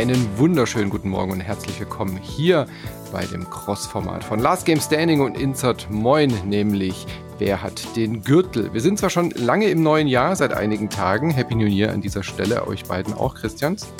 [0.00, 2.64] Einen wunderschönen guten Morgen und herzlich willkommen hier
[3.12, 7.06] bei dem Cross-Format von Last Game Standing und Insert Moin, nämlich
[7.36, 8.72] Wer hat den Gürtel?
[8.72, 11.30] Wir sind zwar schon lange im neuen Jahr, seit einigen Tagen.
[11.32, 13.92] Happy New Year an dieser Stelle, euch beiden auch, Christians.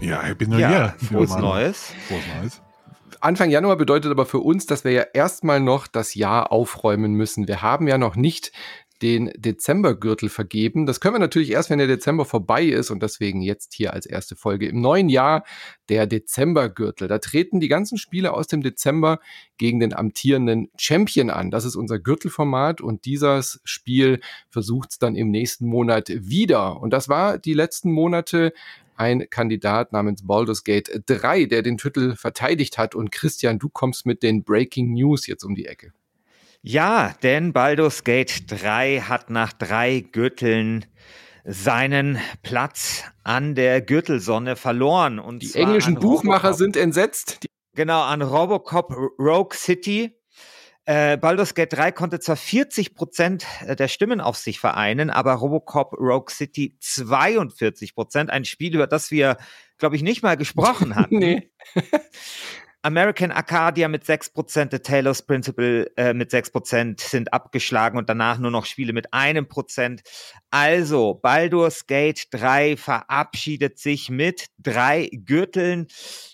[0.00, 0.94] Ja, Happy New ja, Year.
[0.98, 1.92] Frohes Neues.
[2.06, 2.62] Frohes Neues.
[3.20, 7.48] Anfang Januar bedeutet aber für uns, dass wir ja erstmal noch das Jahr aufräumen müssen.
[7.48, 8.52] Wir haben ja noch nicht
[9.04, 10.86] den Dezembergürtel vergeben.
[10.86, 14.06] Das können wir natürlich erst, wenn der Dezember vorbei ist und deswegen jetzt hier als
[14.06, 15.44] erste Folge im neuen Jahr
[15.90, 17.06] der Dezembergürtel.
[17.06, 19.20] Da treten die ganzen Spiele aus dem Dezember
[19.58, 21.50] gegen den amtierenden Champion an.
[21.50, 26.80] Das ist unser Gürtelformat und dieses Spiel versucht es dann im nächsten Monat wieder.
[26.80, 28.54] Und das war die letzten Monate
[28.96, 32.94] ein Kandidat namens Baldur's Gate 3, der den Titel verteidigt hat.
[32.94, 35.92] Und Christian, du kommst mit den Breaking News jetzt um die Ecke.
[36.66, 40.86] Ja, denn Baldur's Gate 3 hat nach drei Gürteln
[41.44, 45.18] seinen Platz an der Gürtelsonne verloren.
[45.18, 46.58] Und die englischen Buchmacher Robocop.
[46.58, 47.42] sind entsetzt.
[47.42, 50.18] Die genau, an Robocop Rogue City.
[50.86, 55.92] Äh, Baldur's Gate 3 konnte zwar 40 Prozent der Stimmen auf sich vereinen, aber Robocop
[55.92, 58.30] Rogue City 42 Prozent.
[58.30, 59.36] Ein Spiel, über das wir,
[59.76, 61.18] glaube ich, nicht mal gesprochen hatten.
[61.18, 61.50] nee.
[62.84, 68.50] American Arcadia mit 6%, The Taylor's Principle äh, mit 6% sind abgeschlagen und danach nur
[68.50, 70.02] noch Spiele mit einem Prozent.
[70.50, 75.86] Also, Baldur's Gate 3 verabschiedet sich mit drei Gürteln.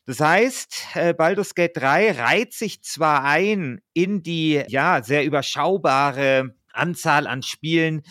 [0.07, 6.57] Das heißt, äh, Baldur's Gate 3 reiht sich zwar ein in die, ja, sehr überschaubare
[6.73, 8.03] Anzahl an Spielen,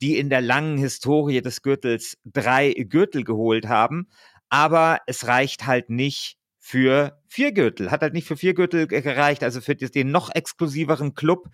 [0.00, 4.08] die in der langen Historie des Gürtels drei Gürtel geholt haben,
[4.50, 6.37] aber es reicht halt nicht
[6.68, 7.90] für vier Gürtel.
[7.90, 11.48] Hat halt nicht für vier Gürtel gereicht, also für den noch exklusiveren Club.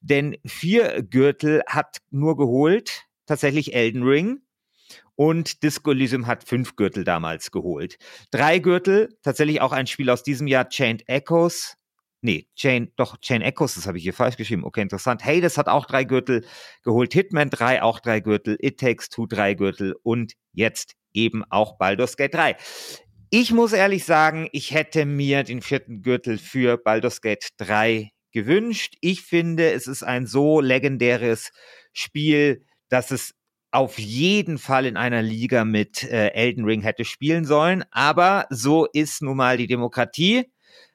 [0.00, 4.40] Denn vier Gürtel hat nur geholt tatsächlich Elden Ring.
[5.14, 7.96] Und Disco Elysium hat fünf Gürtel damals geholt.
[8.32, 11.76] Drei Gürtel, tatsächlich auch ein Spiel aus diesem Jahr, Chained Echoes.
[12.20, 14.64] Nee, Chain, doch, Chain Echoes, das habe ich hier falsch geschrieben.
[14.64, 15.24] Okay, interessant.
[15.24, 16.44] Hey, das hat auch drei Gürtel
[16.82, 17.12] geholt.
[17.12, 18.56] Hitman 3 auch drei Gürtel.
[18.60, 19.94] It Takes Two drei Gürtel.
[20.02, 22.56] Und jetzt eben auch Baldur's Gate 3.
[23.30, 28.94] Ich muss ehrlich sagen, ich hätte mir den vierten Gürtel für Baldur's Gate 3 gewünscht.
[29.00, 31.50] Ich finde, es ist ein so legendäres
[31.92, 33.34] Spiel, dass es
[33.72, 37.84] auf jeden Fall in einer Liga mit äh, Elden Ring hätte spielen sollen.
[37.90, 40.44] Aber so ist nun mal die Demokratie.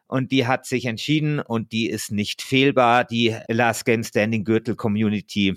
[0.08, 4.76] Und die hat sich entschieden und die ist nicht fehlbar, die Last Game Standing Gürtel
[4.76, 5.56] Community.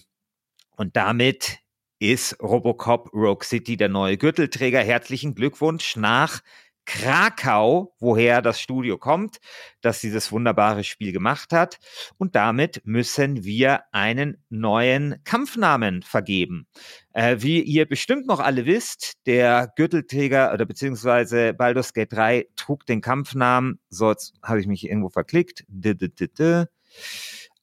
[0.77, 1.59] Und damit
[1.99, 4.81] ist Robocop Rogue City der neue Gürtelträger.
[4.81, 6.41] Herzlichen Glückwunsch nach
[6.87, 9.39] Krakau, woher das Studio kommt,
[9.81, 11.79] das dieses wunderbare Spiel gemacht hat.
[12.19, 16.67] Und damit müssen wir einen neuen Kampfnamen vergeben.
[17.13, 22.85] Äh, wie ihr bestimmt noch alle wisst, der Gürtelträger oder beziehungsweise Baldur's Gate 3 trug
[22.87, 25.65] den Kampfnamen, so jetzt habe ich mich irgendwo verklickt.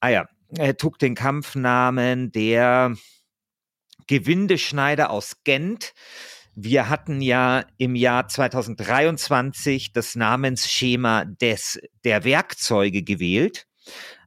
[0.00, 0.26] Ah ja,
[0.58, 2.96] er trug den Kampfnamen der
[4.06, 5.94] Gewindeschneider aus Gent.
[6.54, 13.66] Wir hatten ja im Jahr 2023 das Namensschema des, der Werkzeuge gewählt.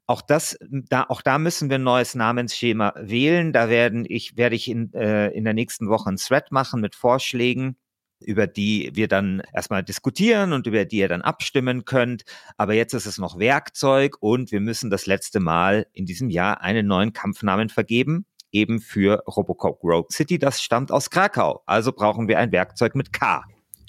[0.08, 3.53] Auch das, da, auch da müssen wir ein neues Namensschema wählen.
[3.53, 6.96] Da werden ich, werde ich in, äh, in der nächsten Woche ein Thread machen mit
[6.96, 7.78] Vorschlägen,
[8.19, 12.24] über die wir dann erstmal diskutieren und über die ihr dann abstimmen könnt.
[12.58, 16.62] Aber jetzt ist es noch Werkzeug und wir müssen das letzte Mal in diesem Jahr
[16.62, 20.40] einen neuen Kampfnamen vergeben eben für Robocop Rogue City.
[20.40, 21.62] Das stammt aus Krakau.
[21.66, 23.44] Also brauchen wir ein Werkzeug mit K.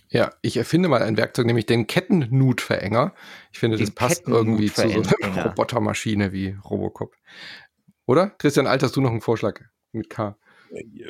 [0.09, 3.12] Ja, ich erfinde mal ein Werkzeug, nämlich den Kettennutverenger.
[3.53, 7.15] Ich finde, das passt irgendwie zu so einer Robotermaschine wie Robocop.
[8.06, 8.31] Oder?
[8.39, 9.61] Christian Alt, hast du noch einen Vorschlag
[9.93, 10.37] mit K?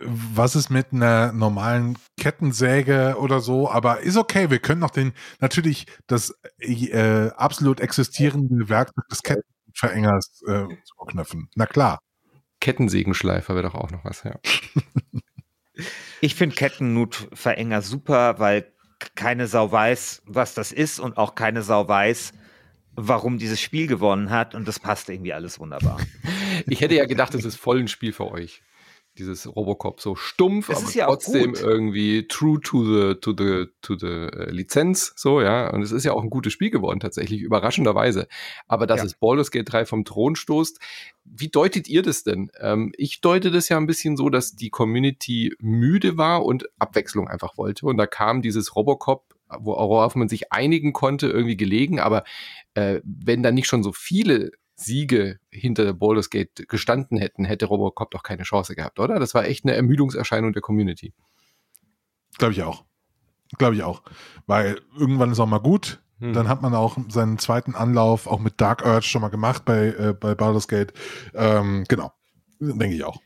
[0.02, 3.70] Was ist mit einer normalen Kettensäge oder so?
[3.70, 10.42] Aber ist okay, wir können noch den, natürlich das äh, absolut existierende Werkzeug des Kettenverengers
[10.46, 11.48] äh, zuknöpfen.
[11.54, 12.00] Na klar.
[12.66, 14.34] Kettensägenschleifer wäre doch auch noch was, ja.
[16.20, 18.72] ich finde Kettennutverenger super, weil
[19.14, 22.32] keine Sau weiß, was das ist und auch keine Sau weiß,
[22.96, 25.98] warum dieses Spiel gewonnen hat und das passt irgendwie alles wunderbar.
[26.68, 28.62] Ich hätte ja gedacht, es ist voll ein Spiel für euch
[29.18, 33.96] dieses Robocop so stumpf, es aber ja trotzdem irgendwie true to the to the to
[33.98, 37.40] the äh, Lizenz so, ja, und es ist ja auch ein gutes Spiel geworden tatsächlich
[37.40, 38.28] überraschenderweise,
[38.66, 39.06] aber dass ja.
[39.06, 40.78] es Baldur's Gate 3 vom Thron stoßt,
[41.24, 42.50] wie deutet ihr das denn?
[42.60, 47.28] Ähm, ich deute das ja ein bisschen so, dass die Community müde war und Abwechslung
[47.28, 47.86] einfach wollte.
[47.86, 52.24] Und da kam dieses Robocop worauf man sich einigen konnte, irgendwie gelegen, aber
[52.74, 57.66] äh, wenn da nicht schon so viele Siege hinter der Baldur's Gate gestanden hätten, hätte
[57.66, 59.18] Robocop doch keine Chance gehabt, oder?
[59.18, 61.14] Das war echt eine Ermüdungserscheinung der Community.
[62.38, 62.84] Glaube ich auch.
[63.58, 64.02] glaube ich auch.
[64.46, 66.02] Weil irgendwann ist auch mal gut.
[66.20, 66.32] Hm.
[66.32, 69.88] Dann hat man auch seinen zweiten Anlauf auch mit Dark Urge schon mal gemacht bei,
[69.88, 70.92] äh, bei Baldur's Gate.
[71.34, 72.12] Ähm, genau,
[72.60, 73.20] denke ich auch.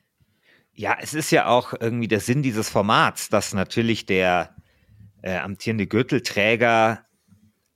[0.73, 4.55] Ja, es ist ja auch irgendwie der Sinn dieses Formats, dass natürlich der
[5.23, 7.05] äh, amtierende Gürtelträger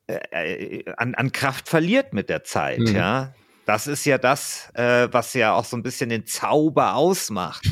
[0.07, 2.95] äh, äh, an, an Kraft verliert mit der Zeit, mhm.
[2.95, 3.35] ja.
[3.67, 7.67] Das ist ja das, äh, was ja auch so ein bisschen den Zauber ausmacht.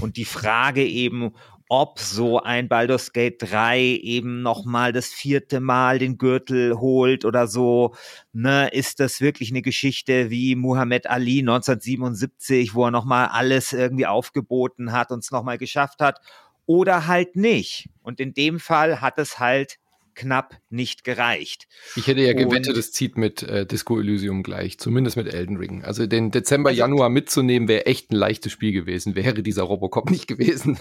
[0.00, 1.32] Und die Frage eben,
[1.68, 7.46] ob so ein Baldur's Gate 3 eben nochmal das vierte Mal den Gürtel holt oder
[7.46, 7.94] so.
[8.32, 14.06] Ne, ist das wirklich eine Geschichte wie Muhammad Ali 1977, wo er nochmal alles irgendwie
[14.06, 16.20] aufgeboten hat und es nochmal geschafft hat?
[16.66, 17.88] Oder halt nicht.
[18.02, 19.78] Und in dem Fall hat es halt
[20.18, 21.68] knapp nicht gereicht.
[21.94, 25.84] Ich hätte ja gewettet, es zieht mit äh, Disco Elysium gleich, zumindest mit Elden Ring.
[25.84, 30.10] Also den Dezember, also, Januar mitzunehmen, wäre echt ein leichtes Spiel gewesen, wäre dieser Robocop
[30.10, 30.78] nicht gewesen.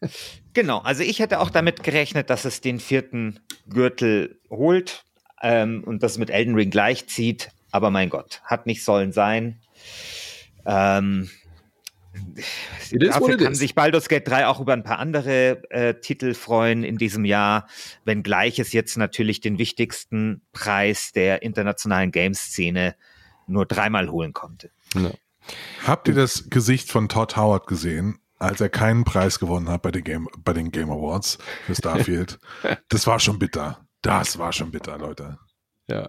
[0.54, 5.04] genau, also ich hätte auch damit gerechnet, dass es den vierten Gürtel holt
[5.42, 7.50] ähm, und das mit Elden Ring gleichzieht.
[7.70, 9.60] Aber mein Gott, hat nicht sollen sein.
[10.64, 11.28] Ähm,
[12.92, 16.98] Dafür kann sich Baldur's Gate 3 auch über ein paar andere äh, Titel freuen in
[16.98, 17.66] diesem Jahr,
[18.04, 22.94] wenngleich es jetzt natürlich den wichtigsten Preis der internationalen Games-Szene
[23.46, 24.70] nur dreimal holen konnte.
[24.94, 25.10] Ja.
[25.86, 29.90] Habt ihr das Gesicht von Todd Howard gesehen, als er keinen Preis gewonnen hat bei
[29.90, 32.38] den Game, bei den Game Awards für Starfield?
[32.88, 33.86] das war schon bitter.
[34.02, 35.38] Das war schon bitter, Leute.
[35.88, 36.08] Ja,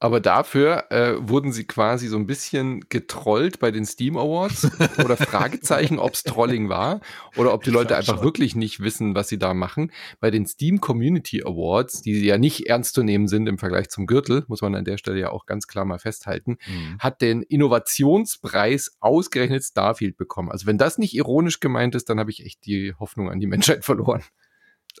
[0.00, 4.70] aber dafür äh, wurden sie quasi so ein bisschen getrollt bei den Steam Awards
[5.04, 7.00] oder Fragezeichen, ob es Trolling war
[7.36, 8.24] oder ob die Leute einfach schon.
[8.24, 9.90] wirklich nicht wissen, was sie da machen.
[10.20, 14.06] Bei den Steam Community Awards, die ja nicht ernst zu nehmen sind im Vergleich zum
[14.06, 16.98] Gürtel, muss man an der Stelle ja auch ganz klar mal festhalten, mhm.
[17.00, 20.50] hat den Innovationspreis ausgerechnet Starfield bekommen.
[20.50, 23.46] Also wenn das nicht ironisch gemeint ist, dann habe ich echt die Hoffnung an die
[23.46, 24.22] Menschheit verloren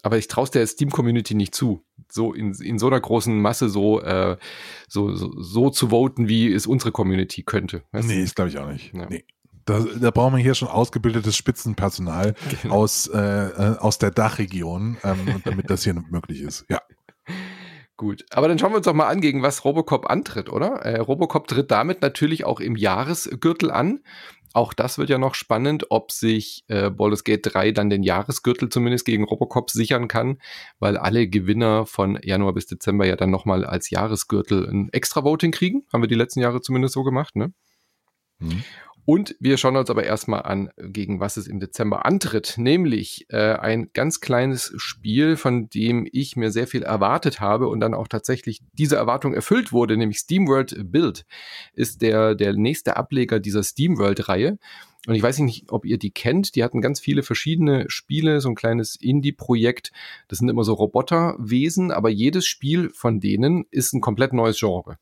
[0.02, 3.68] aber ich traue es der Steam-Community nicht zu, so in, in so einer großen Masse
[3.68, 4.36] so, äh,
[4.88, 7.82] so, so, so zu voten, wie es unsere Community könnte.
[7.92, 8.94] Weißt nee, das glaube ich auch nicht.
[8.94, 9.06] Ja.
[9.08, 9.24] Nee.
[9.64, 12.74] Da, da brauchen wir hier schon ausgebildetes Spitzenpersonal genau.
[12.74, 16.64] aus, äh, äh, aus der Dachregion, ähm, damit das hier möglich ist.
[16.70, 16.80] Ja.
[17.98, 20.82] Gut, aber dann schauen wir uns doch mal an, gegen was Robocop antritt, oder?
[20.82, 24.00] Äh, Robocop tritt damit natürlich auch im Jahresgürtel an.
[24.58, 28.68] Auch das wird ja noch spannend, ob sich äh, Baldur's Gate 3 dann den Jahresgürtel
[28.68, 30.38] zumindest gegen Robocop sichern kann,
[30.80, 35.52] weil alle Gewinner von Januar bis Dezember ja dann nochmal als Jahresgürtel ein extra Voting
[35.52, 35.86] kriegen.
[35.92, 37.52] Haben wir die letzten Jahre zumindest so gemacht, ne?
[38.40, 38.64] Mhm.
[39.10, 43.54] Und wir schauen uns aber erstmal an, gegen was es im Dezember antritt, nämlich äh,
[43.54, 48.06] ein ganz kleines Spiel, von dem ich mir sehr viel erwartet habe und dann auch
[48.06, 51.24] tatsächlich diese Erwartung erfüllt wurde, nämlich SteamWorld Build
[51.72, 54.58] ist der, der nächste Ableger dieser SteamWorld-Reihe.
[55.06, 56.54] Und ich weiß nicht, ob ihr die kennt.
[56.54, 59.90] Die hatten ganz viele verschiedene Spiele, so ein kleines Indie-Projekt.
[60.28, 64.98] Das sind immer so Roboterwesen, aber jedes Spiel von denen ist ein komplett neues Genre.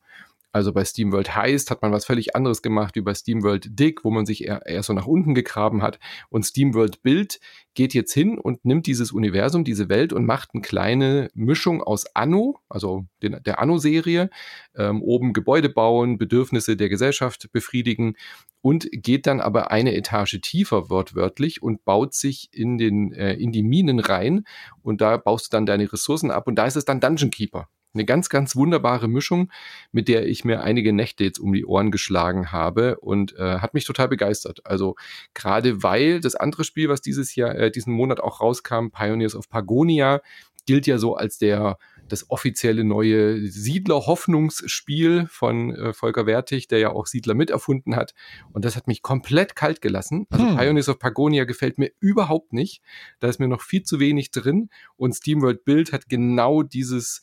[0.56, 4.10] Also bei SteamWorld Heist hat man was völlig anderes gemacht wie bei SteamWorld Dig, wo
[4.10, 5.98] man sich eher, eher so nach unten gegraben hat.
[6.30, 7.40] Und SteamWorld Build
[7.74, 12.06] geht jetzt hin und nimmt dieses Universum, diese Welt und macht eine kleine Mischung aus
[12.16, 14.30] Anno, also den, der Anno-Serie,
[14.74, 18.16] ähm, oben Gebäude bauen, Bedürfnisse der Gesellschaft befriedigen
[18.62, 23.52] und geht dann aber eine Etage tiefer wortwörtlich und baut sich in, den, äh, in
[23.52, 24.44] die Minen rein
[24.80, 27.68] und da baust du dann deine Ressourcen ab und da ist es dann Dungeon Keeper.
[27.96, 29.50] Eine ganz, ganz wunderbare Mischung,
[29.90, 33.72] mit der ich mir einige Nächte jetzt um die Ohren geschlagen habe und äh, hat
[33.72, 34.60] mich total begeistert.
[34.64, 34.96] Also
[35.32, 39.48] gerade weil das andere Spiel, was dieses Jahr, äh, diesen Monat auch rauskam, Pioneers of
[39.48, 40.20] Pagonia,
[40.66, 46.90] gilt ja so als der das offizielle neue Siedler-Hoffnungsspiel von äh, Volker Wertig, der ja
[46.90, 48.14] auch Siedler miterfunden hat.
[48.52, 50.26] Und das hat mich komplett kalt gelassen.
[50.30, 50.56] Also hm.
[50.56, 52.82] Pioneers of Pagonia gefällt mir überhaupt nicht.
[53.20, 54.70] Da ist mir noch viel zu wenig drin.
[54.96, 57.22] Und SteamWorld Build hat genau dieses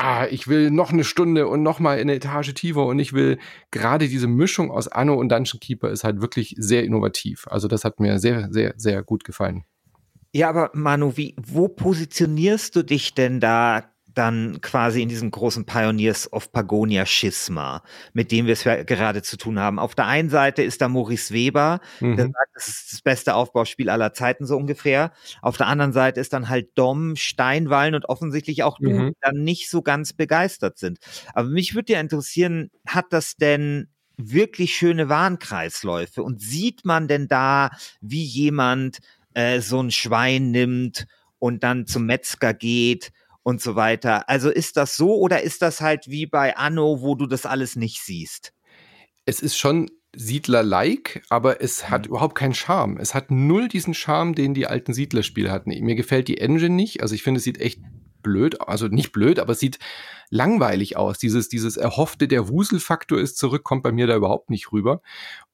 [0.00, 3.38] ah, ich will noch eine Stunde und noch mal eine Etage tiefer und ich will
[3.70, 7.46] gerade diese Mischung aus Anno und Dungeon Keeper ist halt wirklich sehr innovativ.
[7.48, 9.64] Also das hat mir sehr, sehr, sehr gut gefallen.
[10.32, 15.66] Ja, aber Manu, wie, wo positionierst du dich denn da dann quasi in diesem großen
[15.66, 19.78] Pioneers of Pagonia Schisma, mit dem wir es gerade zu tun haben.
[19.78, 22.16] Auf der einen Seite ist da Maurice Weber, mhm.
[22.16, 25.12] der sagt, das ist das beste Aufbauspiel aller Zeiten so ungefähr.
[25.42, 29.08] Auf der anderen Seite ist dann halt Dom, Steinwallen und offensichtlich auch du, mhm.
[29.08, 30.98] die dann nicht so ganz begeistert sind.
[31.34, 37.28] Aber mich würde ja interessieren, hat das denn wirklich schöne Warenkreisläufe und sieht man denn
[37.28, 38.98] da, wie jemand
[39.34, 41.06] äh, so ein Schwein nimmt
[41.38, 44.28] und dann zum Metzger geht und so weiter.
[44.28, 47.76] Also ist das so oder ist das halt wie bei Anno, wo du das alles
[47.76, 48.52] nicht siehst?
[49.24, 52.10] Es ist schon Siedler-like, aber es hat mhm.
[52.10, 52.98] überhaupt keinen Charme.
[52.98, 55.70] Es hat null diesen Charme, den die alten Siedlerspiele hatten.
[55.70, 57.02] Mir gefällt die Engine nicht.
[57.02, 57.80] Also ich finde, es sieht echt
[58.22, 59.78] blöd, also nicht blöd, aber es sieht
[60.28, 61.18] langweilig aus.
[61.18, 65.00] Dieses, dieses erhoffte, der Wuselfaktor ist zurück, kommt bei mir da überhaupt nicht rüber.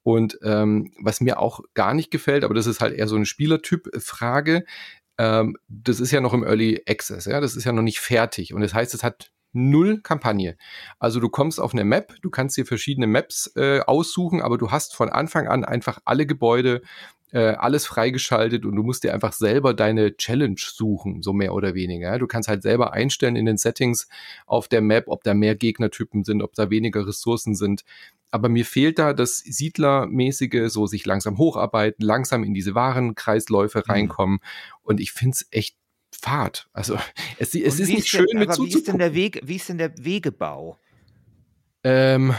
[0.03, 3.27] Und ähm, was mir auch gar nicht gefällt, aber das ist halt eher so eine
[3.27, 4.65] Spielertyp-Frage,
[5.19, 8.55] ähm, das ist ja noch im Early Access, ja, das ist ja noch nicht fertig.
[8.55, 10.57] Und das heißt, es hat null Kampagne.
[10.99, 14.71] Also du kommst auf eine Map, du kannst dir verschiedene Maps äh, aussuchen, aber du
[14.71, 16.83] hast von Anfang an einfach alle Gebäude,
[17.33, 21.75] äh, alles freigeschaltet und du musst dir einfach selber deine Challenge suchen, so mehr oder
[21.75, 22.19] weniger.
[22.19, 24.09] Du kannst halt selber einstellen in den Settings
[24.47, 27.83] auf der Map, ob da mehr Gegnertypen sind, ob da weniger Ressourcen sind.
[28.31, 33.91] Aber mir fehlt da das Siedlermäßige, so sich langsam hocharbeiten, langsam in diese Warenkreisläufe mhm.
[33.91, 34.39] reinkommen.
[34.83, 35.77] Und ich finde es echt
[36.21, 36.69] fad.
[36.73, 36.99] Also
[37.39, 39.79] es, es ist nicht schön denn, mit Wie ist denn der Weg, wie ist denn
[39.79, 40.79] der Wegebau?
[41.85, 42.35] Ähm,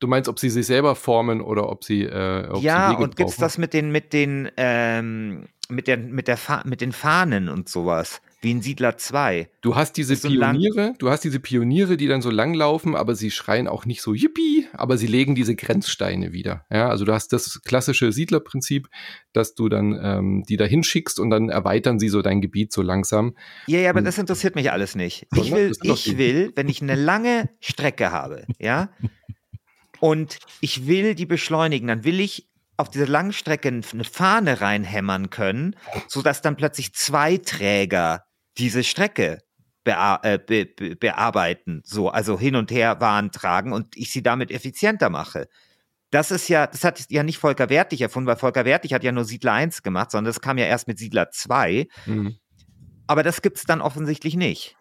[0.00, 3.16] du meinst, ob sie sich selber formen oder ob sie äh, ob Ja, sie und
[3.16, 7.48] gibt es das mit den mit den ähm, mit der mit der mit den Fahnen
[7.48, 8.22] und sowas?
[8.40, 9.48] Wie in Siedler 2.
[9.62, 13.30] Du hast diese so Pioniere, du hast diese Pioniere, die dann so langlaufen, aber sie
[13.30, 16.64] schreien auch nicht so yippie, aber sie legen diese Grenzsteine wieder.
[16.70, 18.88] Ja, also du hast das klassische Siedlerprinzip,
[19.32, 22.82] dass du dann ähm, die da hinschickst und dann erweitern sie so dein Gebiet so
[22.82, 23.34] langsam.
[23.66, 25.26] Ja, ja, aber das interessiert mich alles nicht.
[25.34, 28.90] Ich will, ich will, wenn ich eine lange Strecke habe, ja,
[30.00, 35.30] und ich will die beschleunigen, dann will ich auf diese langen Strecke eine Fahne reinhämmern
[35.30, 35.74] können,
[36.06, 38.27] sodass dann plötzlich zwei Träger
[38.58, 39.38] diese Strecke
[39.84, 44.22] bea äh, be be bearbeiten, so, also hin und her Waren tragen und ich sie
[44.22, 45.48] damit effizienter mache.
[46.10, 49.12] Das ist ja, das hat ja nicht Volker Wertig erfunden, weil Volker Wertig hat ja
[49.12, 51.86] nur Siedler 1 gemacht, sondern das kam ja erst mit Siedler 2.
[52.06, 52.38] Mhm.
[53.06, 54.76] Aber das gibt es dann offensichtlich nicht.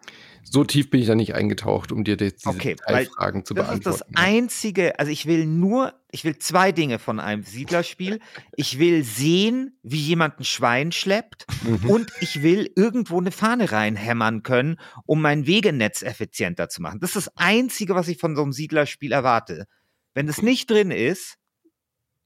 [0.49, 3.83] So tief bin ich da nicht eingetaucht, um dir diese okay, Fragen zu das beantworten.
[3.83, 8.19] Das ist das Einzige, also ich will nur, ich will zwei Dinge von einem Siedlerspiel.
[8.55, 11.89] Ich will sehen, wie jemand ein Schwein schleppt mhm.
[11.89, 17.01] und ich will irgendwo eine Fahne reinhämmern können, um mein Wegenetz effizienter zu machen.
[17.01, 19.65] Das ist das Einzige, was ich von so einem Siedlerspiel erwarte.
[20.13, 21.37] Wenn es nicht drin ist,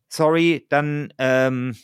[0.10, 1.76] sorry, dann, ähm,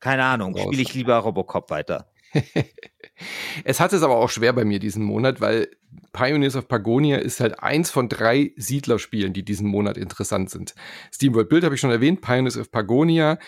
[0.00, 2.10] keine Ahnung, spiele ich lieber Robocop weiter.
[3.64, 5.68] es hat es aber auch schwer bei mir diesen Monat, weil
[6.12, 10.74] Pioneers of Pagonia ist halt eins von drei Siedlerspielen, die diesen Monat interessant sind.
[11.12, 13.38] SteamWorld Build habe ich schon erwähnt, Pioneers of Pagonia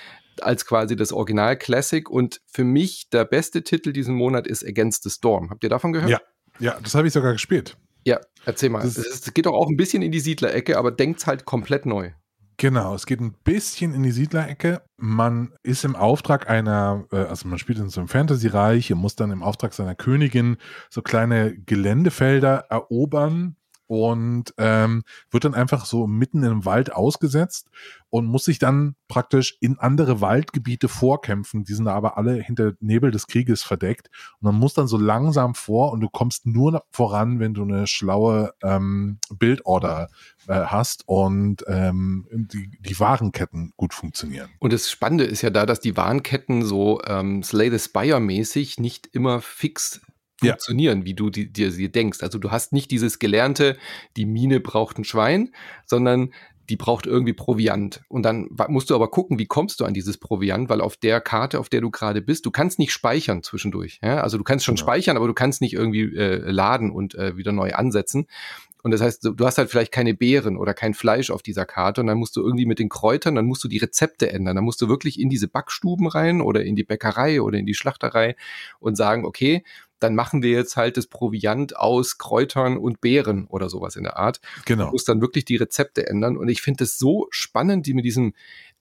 [0.41, 5.03] als quasi das Original Classic und für mich der beste Titel diesen Monat ist Against
[5.03, 5.51] the Storm.
[5.51, 6.11] Habt ihr davon gehört?
[6.11, 6.21] Ja,
[6.59, 7.77] ja, das habe ich sogar gespielt.
[8.05, 8.87] Ja, erzähl mal.
[8.87, 12.13] Es geht doch auch ein bisschen in die Siedlerecke, aber denkt halt komplett neu.
[12.61, 14.83] Genau, es geht ein bisschen in die Siedlerecke.
[14.97, 19.15] Man ist im Auftrag einer, äh, also man spielt in so einem Fantasy-Reich und muss
[19.15, 20.57] dann im Auftrag seiner Königin
[20.91, 23.55] so kleine Geländefelder erobern
[23.89, 27.69] und ähm, wird dann einfach so mitten im Wald ausgesetzt
[28.11, 31.65] und muss sich dann praktisch in andere Waldgebiete vorkämpfen.
[31.65, 34.09] Die sind aber alle hinter Nebel des Krieges verdeckt.
[34.41, 37.87] Und man muss dann so langsam vor und du kommst nur voran, wenn du eine
[37.87, 40.09] schlaue ähm, Bildorder
[40.47, 44.51] äh, hast und ähm, die, die Warenketten gut funktionieren.
[44.59, 48.79] Und das Spannende ist ja da, dass die Warenketten so ähm, Slay the Spire mäßig
[48.79, 50.01] nicht immer fix
[50.39, 51.05] funktionieren, ja.
[51.05, 52.23] wie du dir sie denkst.
[52.23, 53.77] Also du hast nicht dieses gelernte,
[54.17, 55.53] die Mine braucht ein Schwein,
[55.85, 56.33] sondern
[56.69, 58.03] die braucht irgendwie Proviant.
[58.09, 61.21] Und dann musst du aber gucken, wie kommst du an dieses Proviant, weil auf der
[61.21, 64.01] Karte, auf der du gerade bist, du kannst nicht speichern zwischendurch.
[64.03, 64.21] Ja?
[64.21, 64.87] Also du kannst schon genau.
[64.87, 68.27] speichern, aber du kannst nicht irgendwie äh, laden und äh, wieder neu ansetzen.
[68.83, 72.01] Und das heißt, du hast halt vielleicht keine Beeren oder kein Fleisch auf dieser Karte
[72.01, 74.55] und dann musst du irgendwie mit den Kräutern, dann musst du die Rezepte ändern.
[74.55, 77.75] Dann musst du wirklich in diese Backstuben rein oder in die Bäckerei oder in die
[77.75, 78.37] Schlachterei
[78.79, 79.65] und sagen, okay,
[80.01, 84.17] dann machen wir jetzt halt das Proviant aus Kräutern und Beeren oder sowas in der
[84.19, 84.41] Art.
[84.65, 84.87] Genau.
[84.87, 86.37] Du musst dann wirklich die Rezepte ändern.
[86.37, 88.33] Und ich finde es so spannend, die mit diesem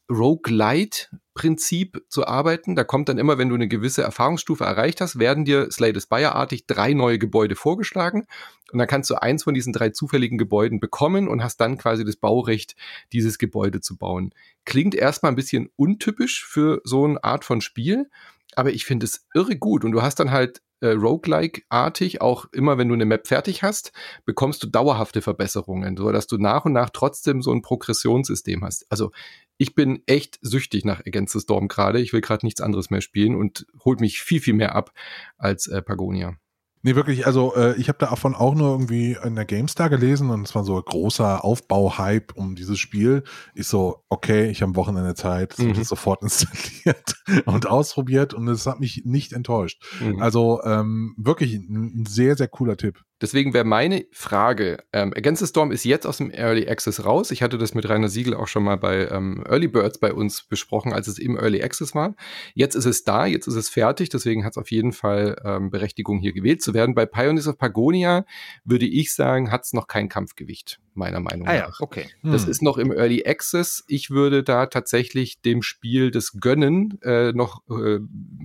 [0.10, 2.76] Roguelite-Prinzip zu arbeiten.
[2.76, 6.00] Da kommt dann immer, wenn du eine gewisse Erfahrungsstufe erreicht hast, werden dir Slay the
[6.00, 8.26] Spire-artig drei neue Gebäude vorgeschlagen.
[8.72, 12.06] Und dann kannst du eins von diesen drei zufälligen Gebäuden bekommen und hast dann quasi
[12.06, 12.76] das Baurecht,
[13.12, 14.34] dieses Gebäude zu bauen.
[14.66, 18.10] Klingt erstmal ein bisschen untypisch für so eine Art von Spiel,
[18.56, 19.84] aber ich finde es irre gut.
[19.84, 23.92] Und du hast dann halt äh, Roguelike-artig, auch immer wenn du eine Map fertig hast,
[24.26, 28.86] bekommst du dauerhafte Verbesserungen, so dass du nach und nach trotzdem so ein Progressionssystem hast.
[28.90, 29.12] Also
[29.58, 32.00] ich bin echt süchtig nach Against the Storm gerade.
[32.00, 34.92] Ich will gerade nichts anderes mehr spielen und holt mich viel, viel mehr ab
[35.38, 36.38] als äh, Pagonia.
[36.84, 40.48] Nee, wirklich, also äh, ich habe davon auch nur irgendwie in der GameStar gelesen und
[40.48, 43.24] es war so ein großer Aufbau-Hype um dieses Spiel.
[43.56, 45.84] Ich so, okay, ich habe Wochenende Zeit, mhm.
[45.84, 47.16] sofort installiert
[47.46, 49.84] und ausprobiert und es hat mich nicht enttäuscht.
[50.00, 50.22] Mhm.
[50.22, 53.04] Also ähm, wirklich ein, ein, sehr, sehr cooler Tipp.
[53.20, 57.32] Deswegen wäre meine Frage, ähm, Against the Storm ist jetzt aus dem Early Access raus.
[57.32, 60.44] Ich hatte das mit Rainer Siegel auch schon mal bei ähm, Early Birds bei uns
[60.44, 62.16] besprochen, als es im Early Access war.
[62.54, 65.72] Jetzt ist es da, jetzt ist es fertig, deswegen hat es auf jeden Fall ähm,
[65.72, 66.94] Berechtigung, hier gewählt zu werden.
[66.94, 68.26] Bei Pioneers of Pagonia
[68.66, 71.80] würde ich sagen, hat es noch kein Kampfgewicht, meiner Meinung Ah ja, nach.
[71.80, 72.06] okay.
[72.24, 72.52] Das Hm.
[72.52, 73.84] ist noch im Early Access.
[73.88, 78.00] Ich würde da tatsächlich dem Spiel des Gönnen, äh, noch äh,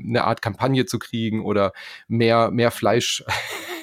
[0.04, 1.72] eine Art Kampagne zu kriegen oder
[2.08, 3.22] mehr, mehr Fleisch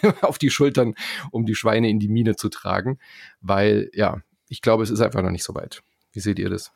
[0.21, 0.95] auf die Schultern,
[1.31, 2.99] um die Schweine in die Mine zu tragen.
[3.41, 5.81] Weil, ja, ich glaube, es ist einfach noch nicht so weit.
[6.11, 6.71] Wie seht ihr das?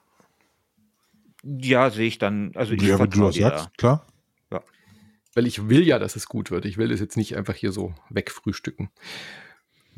[1.43, 2.51] Ja, sehe ich dann.
[2.55, 4.05] Also ich ja, wenn du das sagst, klar.
[5.35, 6.65] Weil ich will ja, dass es gut wird.
[6.65, 8.89] Ich will es jetzt nicht einfach hier so wegfrühstücken.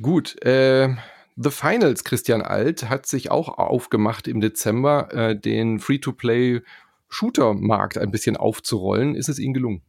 [0.02, 0.96] Gut, äh,
[1.36, 6.62] The Finals, Christian Alt, hat sich auch aufgemacht im Dezember, äh, den Free-to-Play
[7.10, 9.16] Shooter-Markt ein bisschen aufzurollen.
[9.16, 9.82] Ist es ihnen gelungen?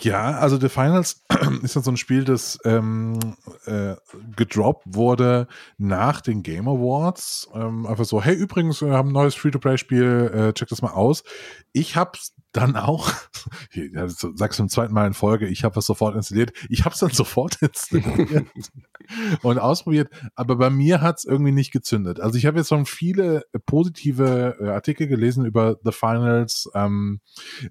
[0.00, 1.24] Ja, also The Finals
[1.62, 3.18] ist ja so ein Spiel, das ähm,
[3.64, 3.96] äh,
[4.36, 7.48] gedroppt wurde nach den Game Awards.
[7.54, 11.24] Ähm, einfach so, hey, übrigens, wir haben ein neues Free-to-Play-Spiel, äh, check das mal aus.
[11.72, 13.12] Ich hab's dann auch,
[13.70, 16.52] hier, ja, sagst du zum zweiten Mal in Folge, ich habe es sofort installiert.
[16.68, 18.46] Ich hab's dann sofort installiert
[19.42, 22.20] und ausprobiert, aber bei mir hat's irgendwie nicht gezündet.
[22.20, 26.70] Also ich habe jetzt schon viele äh, positive äh, Artikel gelesen über The Finals.
[26.74, 27.20] Ähm,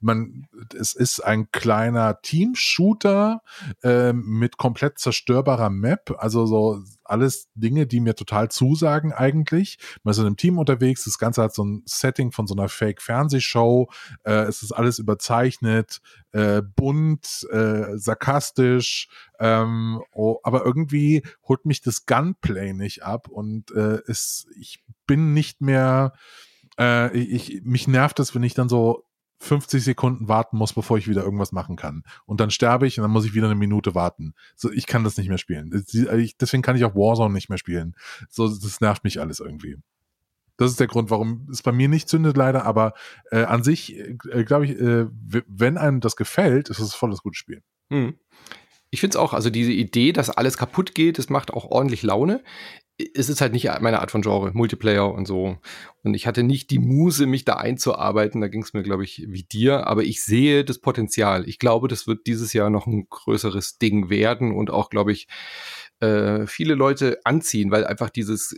[0.01, 3.41] man, es ist ein kleiner Team-Shooter
[3.83, 9.77] äh, mit komplett zerstörbarer Map, also so alles Dinge, die mir total zusagen eigentlich.
[10.03, 12.69] Man ist in einem Team unterwegs, das Ganze hat so ein Setting von so einer
[12.69, 13.89] Fake-Fernsehshow,
[14.23, 15.99] äh, es ist alles überzeichnet,
[16.31, 23.71] äh, bunt, äh, sarkastisch, ähm, oh, aber irgendwie holt mich das Gunplay nicht ab und
[23.71, 26.13] äh, es, ich bin nicht mehr,
[26.79, 29.03] äh, ich, mich nervt es, wenn ich dann so
[29.39, 32.03] 50 Sekunden warten muss, bevor ich wieder irgendwas machen kann.
[32.25, 34.33] Und dann sterbe ich und dann muss ich wieder eine Minute warten.
[34.55, 35.69] So, ich kann das nicht mehr spielen.
[36.41, 37.95] Deswegen kann ich auch Warzone nicht mehr spielen.
[38.29, 39.77] So, das nervt mich alles irgendwie.
[40.57, 42.65] Das ist der Grund, warum es bei mir nicht zündet, leider.
[42.65, 42.93] Aber
[43.31, 45.05] äh, an sich, äh, glaube ich, äh,
[45.47, 47.61] wenn einem das gefällt, ist es voll das gute Spiel.
[47.89, 48.15] Hm.
[48.89, 52.03] Ich finde es auch, also diese Idee, dass alles kaputt geht, das macht auch ordentlich
[52.03, 52.43] Laune.
[53.13, 55.57] Es ist halt nicht meine Art von Genre, Multiplayer und so.
[56.03, 58.41] Und ich hatte nicht die Muse, mich da einzuarbeiten.
[58.41, 59.85] Da ging es mir, glaube ich, wie dir.
[59.85, 61.47] Aber ich sehe das Potenzial.
[61.47, 65.27] Ich glaube, das wird dieses Jahr noch ein größeres Ding werden und auch, glaube ich,
[65.99, 68.55] äh, viele Leute anziehen, weil einfach dieses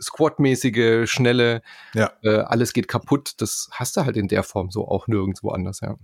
[0.00, 1.62] Squad-mäßige, schnelle,
[1.94, 2.12] ja.
[2.22, 5.80] äh, alles geht kaputt, das hast du halt in der Form so auch nirgendwo anders,
[5.80, 5.96] ja.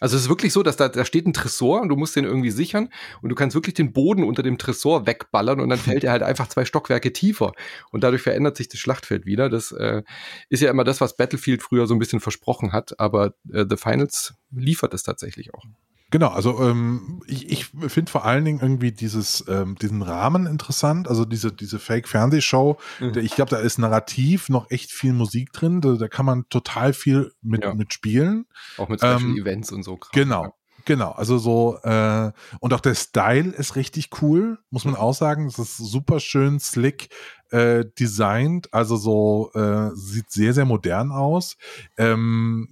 [0.00, 2.24] Also es ist wirklich so, dass da, da steht ein Tresor und du musst den
[2.24, 2.88] irgendwie sichern
[3.22, 6.24] und du kannst wirklich den Boden unter dem Tresor wegballern und dann fällt er halt
[6.24, 7.52] einfach zwei Stockwerke tiefer
[7.92, 9.48] und dadurch verändert sich das Schlachtfeld wieder.
[9.48, 10.02] Das äh,
[10.48, 13.76] ist ja immer das, was Battlefield früher so ein bisschen versprochen hat, aber äh, The
[13.76, 15.64] Finals liefert es tatsächlich auch.
[16.14, 21.08] Genau, also ähm, ich, ich finde vor allen Dingen irgendwie dieses, ähm, diesen Rahmen interessant,
[21.08, 22.78] also diese, diese Fake-Fernsehshow.
[23.00, 23.18] Mhm.
[23.18, 26.92] Ich glaube, da ist narrativ noch echt viel Musik drin, da, da kann man total
[26.92, 27.74] viel mit, Ja.
[27.74, 28.46] mit spielen.
[28.78, 29.96] Auch mit Special Ähm, Events und so.
[29.96, 30.10] Kram.
[30.12, 30.54] Genau.
[30.84, 35.46] Genau, also so, äh, und auch der Style ist richtig cool, muss man auch sagen.
[35.46, 37.08] Es ist super schön slick
[37.50, 41.56] äh, designt, also so, äh, sieht sehr, sehr modern aus.
[41.96, 42.68] Ähm,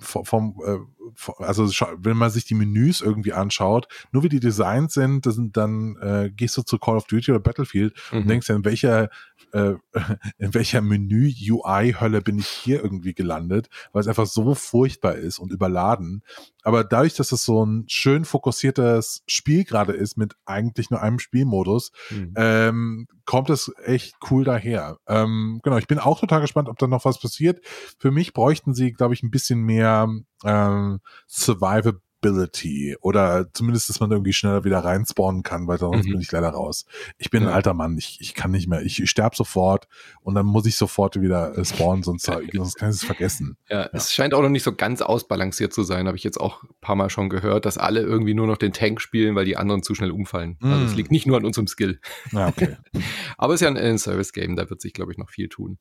[0.00, 0.84] vom, vom, äh, vom-
[1.38, 1.66] also
[1.98, 5.96] wenn man sich die Menüs irgendwie anschaut, nur wie die designt sind, das sind dann
[6.00, 8.18] äh, gehst du zu Call of Duty oder Battlefield Mhm.
[8.18, 9.10] und denkst dir, in welcher,
[9.52, 9.74] äh,
[10.38, 15.52] in welcher Menü-UI-Hölle bin ich hier irgendwie gelandet, weil es einfach so furchtbar ist und
[15.52, 16.22] überladen.
[16.62, 21.18] Aber dadurch, dass es so ein schön fokussiertes Spiel gerade ist mit eigentlich nur einem
[21.18, 22.32] Spielmodus, Mhm.
[22.36, 24.98] ähm, kommt es echt cool daher.
[25.06, 27.60] Ähm, genau, ich bin auch total gespannt, ob da noch was passiert.
[27.98, 30.08] Für mich bräuchten sie, glaube ich, ein bisschen mehr
[30.44, 36.12] ähm, Survivability oder zumindest, dass man irgendwie schneller wieder reinspawnen kann, weil sonst Mhm.
[36.12, 36.86] bin ich leider raus.
[37.18, 37.48] Ich bin Ja.
[37.50, 38.80] ein alter Mann, ich, ich kann nicht mehr.
[38.82, 39.88] Ich, sterbe sofort
[40.22, 43.58] und dann muss ich sofort wieder äh, spawnen, sonst, sonst kann ich es vergessen.
[43.68, 46.62] Ja, es scheint auch noch nicht so ganz ausbalanciert zu sein, habe ich jetzt auch
[46.62, 49.58] ein paar Mal schon gehört, dass alle irgendwie nur noch den Tank spielen, weil die
[49.58, 50.56] anderen zu schnell umfallen.
[50.62, 50.96] Also es Mm.
[50.96, 52.00] liegt nicht nur an unserem Skill.
[52.32, 52.76] Ja, okay.
[53.36, 55.78] Aber es ist ja ein, ein Service-Game, da wird sich, glaube ich, noch viel tun.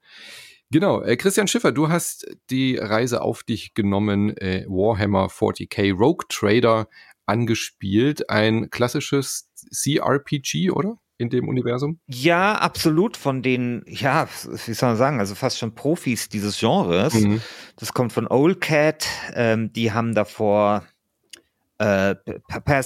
[0.74, 6.26] Genau, äh, Christian Schiffer, du hast die Reise auf dich genommen, äh, Warhammer 40k Rogue
[6.30, 6.88] Trader
[7.28, 8.28] angespielt.
[8.32, 10.98] Ein klassisches CRPG, oder?
[11.20, 12.00] In dem Universum?
[12.08, 14.28] Ja, absolut von den, ja,
[14.66, 17.14] wie soll man sagen, also fast schon Profis dieses Genres.
[17.14, 17.40] Mhm.
[17.76, 19.06] Das kommt von Old Cat.
[19.36, 20.88] Ähm, die haben davor
[21.78, 22.16] äh,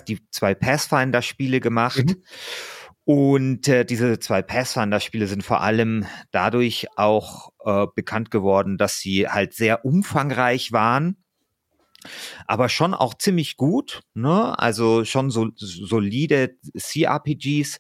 [0.10, 2.06] die zwei Pathfinder-Spiele gemacht.
[2.06, 2.24] Mhm.
[3.08, 9.30] Und äh, diese zwei Pathfinder-Spiele sind vor allem dadurch auch äh, bekannt geworden, dass sie
[9.30, 11.16] halt sehr umfangreich waren.
[12.48, 14.60] aber schon auch ziemlich gut, ne?
[14.60, 17.80] Also schon so solide CRPGs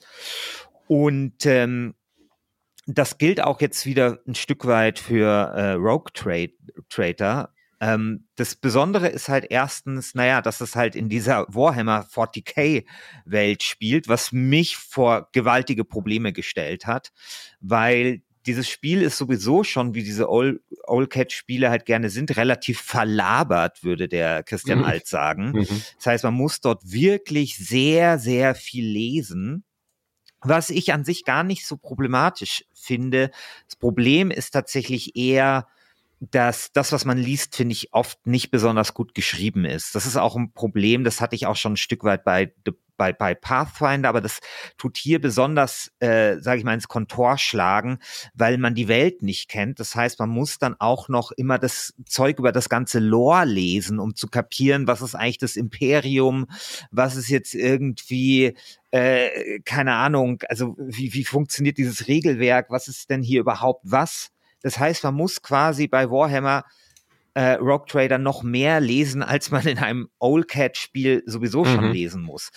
[0.87, 1.95] und ähm,
[2.85, 6.53] das gilt auch jetzt wieder ein Stück weit für äh, Rogue Trade,
[6.89, 7.53] Trader.
[7.79, 12.85] Ähm, das Besondere ist halt erstens, naja, dass es halt in dieser Warhammer 40k
[13.25, 17.11] Welt spielt, was mich vor gewaltige Probleme gestellt hat,
[17.59, 22.35] weil dieses Spiel ist sowieso schon, wie diese Old, Old Cat Spiele halt gerne sind,
[22.37, 24.85] relativ verlabert, würde der Christian mhm.
[24.85, 25.51] Alt sagen.
[25.51, 25.81] Mhm.
[25.97, 29.65] Das heißt, man muss dort wirklich sehr, sehr viel lesen.
[30.41, 33.31] Was ich an sich gar nicht so problematisch finde.
[33.65, 35.67] Das Problem ist tatsächlich eher,
[36.19, 39.95] dass das, was man liest, finde ich oft nicht besonders gut geschrieben ist.
[39.95, 42.51] Das ist auch ein Problem, das hatte ich auch schon ein Stück weit bei
[42.97, 44.39] bei, bei Pathfinder, aber das
[44.77, 47.99] tut hier besonders, äh, sage ich mal, ins Kontor schlagen,
[48.33, 49.79] weil man die Welt nicht kennt.
[49.79, 53.99] Das heißt, man muss dann auch noch immer das Zeug über das ganze Lore lesen,
[53.99, 56.47] um zu kapieren, was ist eigentlich das Imperium,
[56.91, 58.55] was ist jetzt irgendwie
[58.91, 64.31] äh, keine Ahnung, also wie, wie funktioniert dieses Regelwerk, was ist denn hier überhaupt was?
[64.61, 66.63] Das heißt, man muss quasi bei Warhammer
[67.33, 71.75] äh, Rogue Trader noch mehr lesen, als man in einem Old Cat Spiel sowieso mhm.
[71.75, 72.51] schon lesen muss.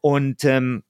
[0.00, 0.82] Und ähm,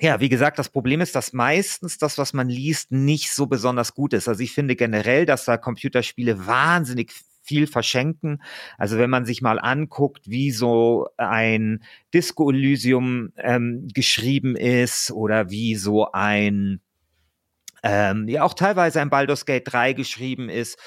[0.00, 3.94] ja, wie gesagt, das Problem ist, dass meistens das, was man liest, nicht so besonders
[3.94, 4.26] gut ist.
[4.26, 7.12] Also ich finde generell, dass da Computerspiele wahnsinnig
[7.42, 8.42] viel verschenken.
[8.78, 11.82] Also wenn man sich mal anguckt, wie so ein
[12.14, 16.80] Disco Elysium ähm, geschrieben ist oder wie so ein
[17.82, 20.78] ähm, ja auch teilweise ein Baldur's Gate 3 geschrieben ist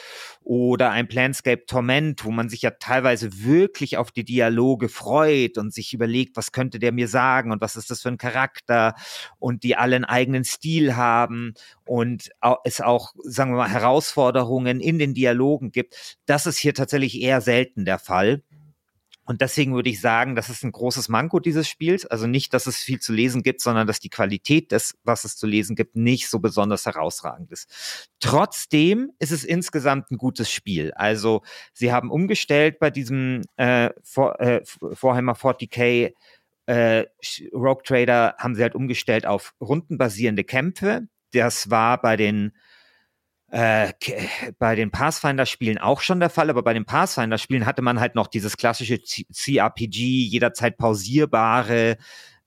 [0.41, 5.73] oder ein Planscape Torment, wo man sich ja teilweise wirklich auf die Dialoge freut und
[5.73, 8.95] sich überlegt, was könnte der mir sagen und was ist das für ein Charakter
[9.39, 11.53] und die alle einen eigenen Stil haben
[11.83, 12.29] und
[12.63, 16.17] es auch, sagen wir mal, Herausforderungen in den Dialogen gibt.
[16.25, 18.41] Das ist hier tatsächlich eher selten der Fall.
[19.25, 22.05] Und deswegen würde ich sagen, das ist ein großes Manko dieses Spiels.
[22.05, 25.35] Also nicht, dass es viel zu lesen gibt, sondern dass die Qualität des, was es
[25.35, 28.07] zu lesen gibt, nicht so besonders herausragend ist.
[28.19, 30.91] Trotzdem ist es insgesamt ein gutes Spiel.
[30.93, 31.41] Also
[31.73, 36.13] sie haben umgestellt bei diesem äh, Vor, äh, Vorheimer 40k
[36.67, 37.05] äh,
[37.53, 41.07] Rogue Trader haben sie halt umgestellt auf rundenbasierende Kämpfe.
[41.31, 42.53] Das war bei den
[43.55, 43.93] äh,
[44.59, 48.27] bei den Pathfinder-Spielen auch schon der Fall, aber bei den Pathfinder-Spielen hatte man halt noch
[48.27, 51.95] dieses klassische CRPG, jederzeit pausierbare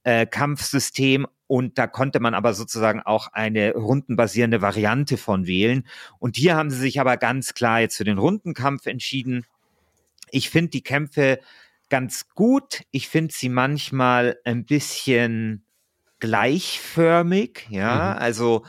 [0.02, 5.88] äh, Kampfsystem und da konnte man aber sozusagen auch eine rundenbasierende Variante von wählen.
[6.18, 9.46] Und hier haben sie sich aber ganz klar jetzt für den Rundenkampf entschieden.
[10.30, 11.38] Ich finde die Kämpfe
[11.88, 12.82] ganz gut.
[12.90, 15.64] Ich finde sie manchmal ein bisschen
[16.18, 18.22] gleichförmig, ja, mhm.
[18.22, 18.66] also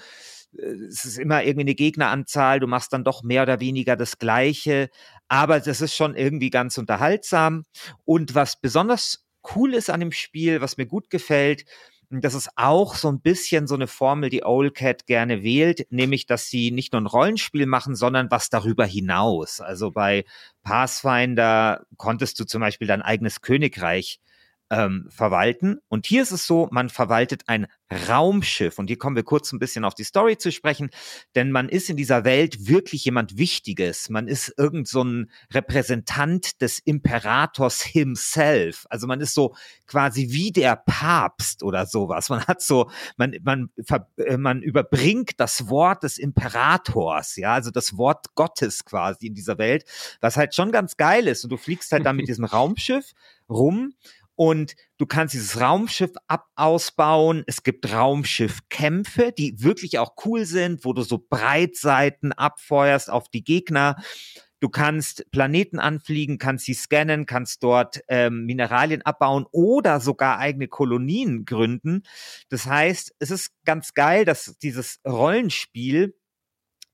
[0.58, 4.90] es ist immer irgendwie eine Gegneranzahl, du machst dann doch mehr oder weniger das Gleiche,
[5.28, 7.66] aber das ist schon irgendwie ganz unterhaltsam.
[8.06, 11.66] Und was besonders cool ist an dem Spiel, was mir gut gefällt,
[12.12, 16.26] das ist auch so ein bisschen so eine Formel, die Old Cat gerne wählt, nämlich,
[16.26, 19.62] dass sie nicht nur ein Rollenspiel machen, sondern was darüber hinaus.
[19.62, 20.26] Also bei
[20.64, 24.20] Pathfinder konntest du zum Beispiel dein eigenes Königreich
[24.70, 25.80] ähm, verwalten.
[25.88, 27.68] Und hier ist es so, man verwaltet ein
[28.08, 28.78] Raumschiff.
[28.78, 30.92] Und hier kommen wir kurz ein bisschen auf die Story zu sprechen,
[31.36, 34.10] denn man ist in dieser Welt wirklich jemand Wichtiges.
[34.10, 38.86] Man ist irgend so ein Repräsentant des Imperators himself.
[38.90, 39.56] Also man ist so
[39.88, 42.30] quasi wie der Papst oder sowas.
[42.30, 43.70] Man hat so, man, man,
[44.18, 49.58] äh, man überbringt das Wort des Imperators, ja, also das Wort Gottes quasi in dieser
[49.58, 49.86] Welt,
[50.22, 51.44] was halt schon ganz geil ist.
[51.44, 53.14] Und du fliegst halt dann mit diesem Raumschiff
[53.50, 53.94] rum
[54.40, 57.44] und du kannst dieses Raumschiff ab ausbauen.
[57.46, 63.44] Es gibt Raumschiffkämpfe, die wirklich auch cool sind, wo du so Breitseiten abfeuerst auf die
[63.44, 63.98] Gegner.
[64.62, 70.70] Du kannst Planeten anfliegen, kannst sie scannen, kannst dort ähm, Mineralien abbauen oder sogar eigene
[70.70, 72.04] Kolonien gründen.
[72.48, 76.16] Das heißt, es ist ganz geil, dass dieses Rollenspiel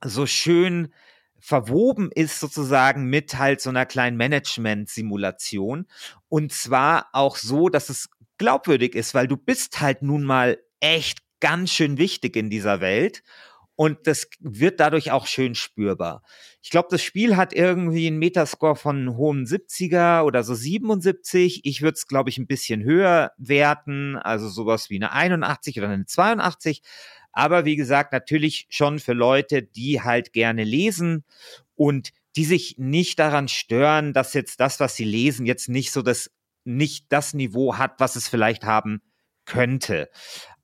[0.04, 0.92] so schön
[1.40, 5.88] verwoben ist sozusagen mit halt so einer kleinen Management-Simulation.
[6.30, 11.20] Und zwar auch so, dass es glaubwürdig ist, weil du bist halt nun mal echt
[11.40, 13.24] ganz schön wichtig in dieser Welt.
[13.78, 16.24] Und das wird dadurch auch schön spürbar.
[16.62, 21.62] Ich glaube, das Spiel hat irgendwie einen Metascore von hohem 70er oder so 77.
[21.66, 25.90] Ich würde es, glaube ich, ein bisschen höher werten, also sowas wie eine 81 oder
[25.90, 26.82] eine 82.
[27.36, 31.26] Aber wie gesagt, natürlich schon für Leute, die halt gerne lesen
[31.76, 36.02] und die sich nicht daran stören, dass jetzt das, was sie lesen, jetzt nicht so
[36.02, 36.32] das,
[36.64, 39.02] nicht das Niveau hat, was es vielleicht haben
[39.44, 40.10] könnte.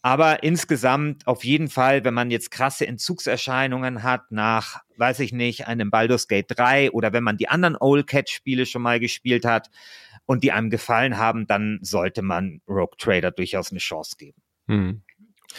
[0.01, 5.67] Aber insgesamt auf jeden Fall, wenn man jetzt krasse Entzugserscheinungen hat nach, weiß ich nicht,
[5.67, 9.45] einem Baldur's Gate 3 oder wenn man die anderen Old Cat Spiele schon mal gespielt
[9.45, 9.69] hat
[10.25, 14.41] und die einem gefallen haben, dann sollte man Rogue Trader durchaus eine Chance geben.
[14.67, 15.03] Hm.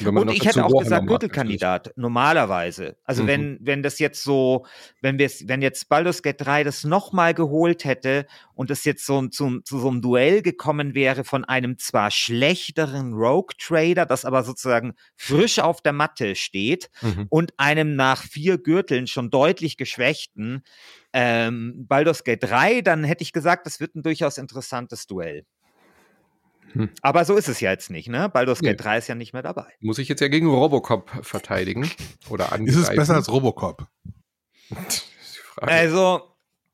[0.00, 2.96] Und ich hätte auch gesagt, Gürtelkandidat, normalerweise.
[3.04, 3.26] Also mhm.
[3.26, 4.66] wenn, wenn das jetzt so,
[5.00, 9.26] wenn wir wenn jetzt Baldur's Gate 3 das nochmal geholt hätte und das jetzt so
[9.28, 14.42] zu, zu so einem Duell gekommen wäre von einem zwar schlechteren Rogue Trader, das aber
[14.42, 17.26] sozusagen frisch auf der Matte steht mhm.
[17.28, 20.62] und einem nach vier Gürteln schon deutlich geschwächten
[21.12, 25.44] ähm, Baldur's Gate 3, dann hätte ich gesagt, das wird ein durchaus interessantes Duell.
[26.72, 26.90] Hm.
[27.02, 28.28] Aber so ist es ja jetzt nicht, ne?
[28.28, 28.82] Baldur's Gate nee.
[28.84, 29.66] 3 ist ja nicht mehr dabei.
[29.80, 31.90] Muss ich jetzt ja gegen Robocop verteidigen
[32.28, 32.68] oder angreifen?
[32.82, 33.86] Ist es besser als Robocop?
[35.56, 36.22] also,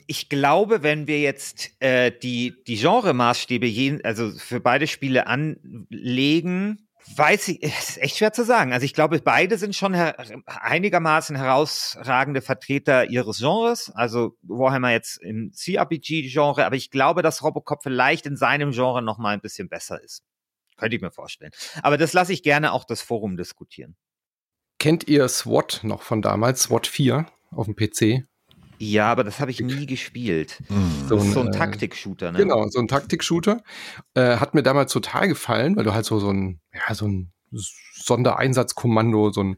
[0.06, 7.48] ich glaube, wenn wir jetzt äh, die, die Genre-Maßstäbe also für beide Spiele anlegen, Weiß
[7.48, 8.72] ich, ist echt schwer zu sagen.
[8.72, 13.90] Also ich glaube, beide sind schon her einigermaßen herausragende Vertreter ihres Genres.
[13.94, 19.18] Also Warhammer jetzt im CRPG-Genre, aber ich glaube, dass Robocop vielleicht in seinem Genre noch
[19.18, 20.22] mal ein bisschen besser ist.
[20.76, 21.52] Könnte ich mir vorstellen.
[21.82, 23.96] Aber das lasse ich gerne auch das Forum diskutieren.
[24.78, 26.64] Kennt ihr SWAT noch von damals?
[26.64, 28.28] SWAT 4 auf dem PC?
[28.78, 30.62] Ja, aber das habe ich nie gespielt.
[30.68, 31.08] Mhm.
[31.08, 32.38] So ein, so ein äh, Taktik-Shooter, ne?
[32.38, 33.62] Genau, so ein Taktik-Shooter.
[34.14, 37.32] Äh, hat mir damals total gefallen, weil du halt so, so ein, ja, so ein
[37.50, 39.56] Sondereinsatzkommando, so ein,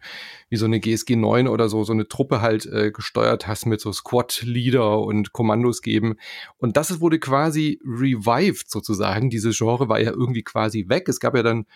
[0.48, 3.80] wie so eine GSG 9 oder so, so eine Truppe halt äh, gesteuert hast mit
[3.80, 6.16] so Squad-Leader und Kommandos geben.
[6.59, 9.28] Und das wurde quasi revived sozusagen.
[9.28, 11.09] Diese Genre war ja irgendwie quasi weg.
[11.09, 11.66] Es gab ja dann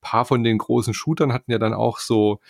[0.00, 2.40] paar von den großen Shootern hatten ja dann auch so,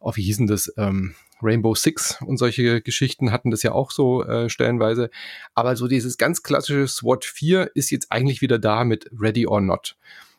[0.00, 0.72] oh, wie hießen das?
[0.76, 5.10] Ähm, Rainbow Six und solche Geschichten hatten das ja auch so äh, stellenweise.
[5.54, 9.60] Aber so dieses ganz klassische SWAT 4 ist jetzt eigentlich wieder da mit Ready or
[9.60, 9.96] Not.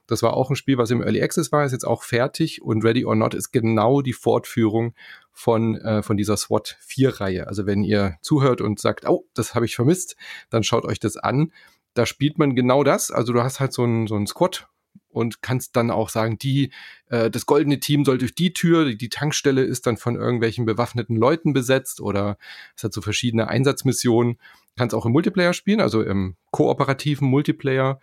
[0.08, 2.84] Das war auch ein Spiel, was im Early Access war, ist jetzt auch fertig und
[2.84, 4.96] Ready or Not ist genau die Fortführung
[5.32, 7.48] von, äh, von dieser SWAT 4-Reihe.
[7.48, 10.16] Also wenn ihr zuhört und sagt, oh, das habe ich vermisst,
[10.50, 11.54] dann schaut euch das an.
[11.94, 13.12] Da spielt man genau das.
[13.12, 14.68] Also du hast halt so ein, so ein Squad
[15.10, 16.72] und kannst dann auch sagen, die,
[17.10, 21.16] äh, das goldene Team soll durch die Tür, die Tankstelle ist dann von irgendwelchen bewaffneten
[21.16, 22.38] Leuten besetzt oder
[22.76, 24.38] es hat so verschiedene Einsatzmissionen.
[24.78, 28.00] Kannst auch im Multiplayer spielen, also im kooperativen Multiplayer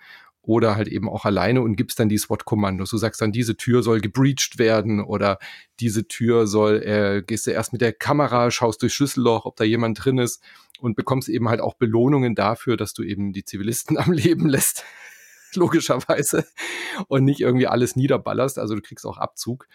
[0.46, 2.90] oder halt eben auch alleine und gibst dann die SWAT-Kommandos.
[2.90, 5.38] Du sagst dann, diese Tür soll gebreached werden oder
[5.80, 9.64] diese Tür soll, äh, gehst du erst mit der Kamera, schaust durch Schlüsselloch, ob da
[9.64, 10.42] jemand drin ist
[10.78, 14.84] und bekommst eben halt auch Belohnungen dafür, dass du eben die Zivilisten am Leben lässt.
[15.60, 16.44] logischerweise,
[17.08, 18.58] und nicht irgendwie alles niederballerst.
[18.58, 19.66] Also du kriegst auch Abzug.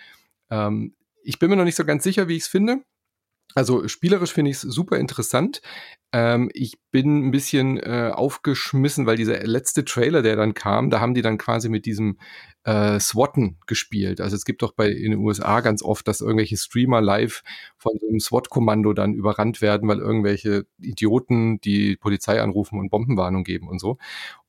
[0.50, 2.84] Ähm, ich bin mir noch nicht so ganz sicher, wie ich es finde.
[3.54, 5.62] Also spielerisch finde ich es super interessant.
[6.14, 11.00] Ähm, ich bin ein bisschen äh, aufgeschmissen, weil dieser letzte Trailer, der dann kam, da
[11.02, 12.18] haben die dann quasi mit diesem
[12.64, 14.22] äh, SWATen gespielt.
[14.22, 17.44] Also es gibt doch bei in den USA ganz oft, dass irgendwelche Streamer live
[17.78, 23.68] von einem SWAT-Kommando dann überrannt werden, weil irgendwelche Idioten die Polizei anrufen und Bombenwarnung geben
[23.68, 23.98] und so.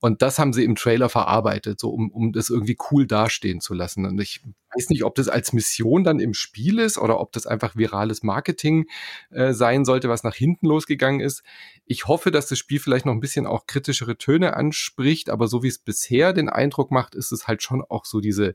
[0.01, 3.73] Und das haben sie im Trailer verarbeitet, so um, um das irgendwie cool dastehen zu
[3.73, 4.05] lassen.
[4.05, 4.41] Und ich
[4.75, 8.23] weiß nicht, ob das als Mission dann im Spiel ist oder ob das einfach virales
[8.23, 8.87] Marketing
[9.31, 11.43] äh, sein sollte, was nach hinten losgegangen ist.
[11.87, 15.63] Ich hoffe, dass das Spiel vielleicht noch ein bisschen auch kritischere Töne anspricht, aber so
[15.63, 18.55] wie es bisher den Eindruck macht, ist es halt schon auch so diese,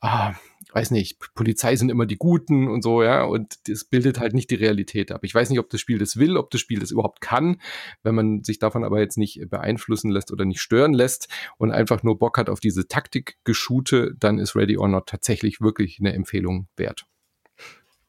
[0.00, 0.34] ah,
[0.72, 4.50] weiß nicht, Polizei sind immer die Guten und so, ja, und das bildet halt nicht
[4.50, 5.24] die Realität ab.
[5.24, 7.60] Ich weiß nicht, ob das Spiel das will, ob das Spiel das überhaupt kann,
[8.02, 12.02] wenn man sich davon aber jetzt nicht beeinflussen lässt oder nicht stören lässt und einfach
[12.02, 16.68] nur Bock hat auf diese Taktik-Geschute, dann ist Ready or Not tatsächlich wirklich eine Empfehlung
[16.76, 17.06] wert.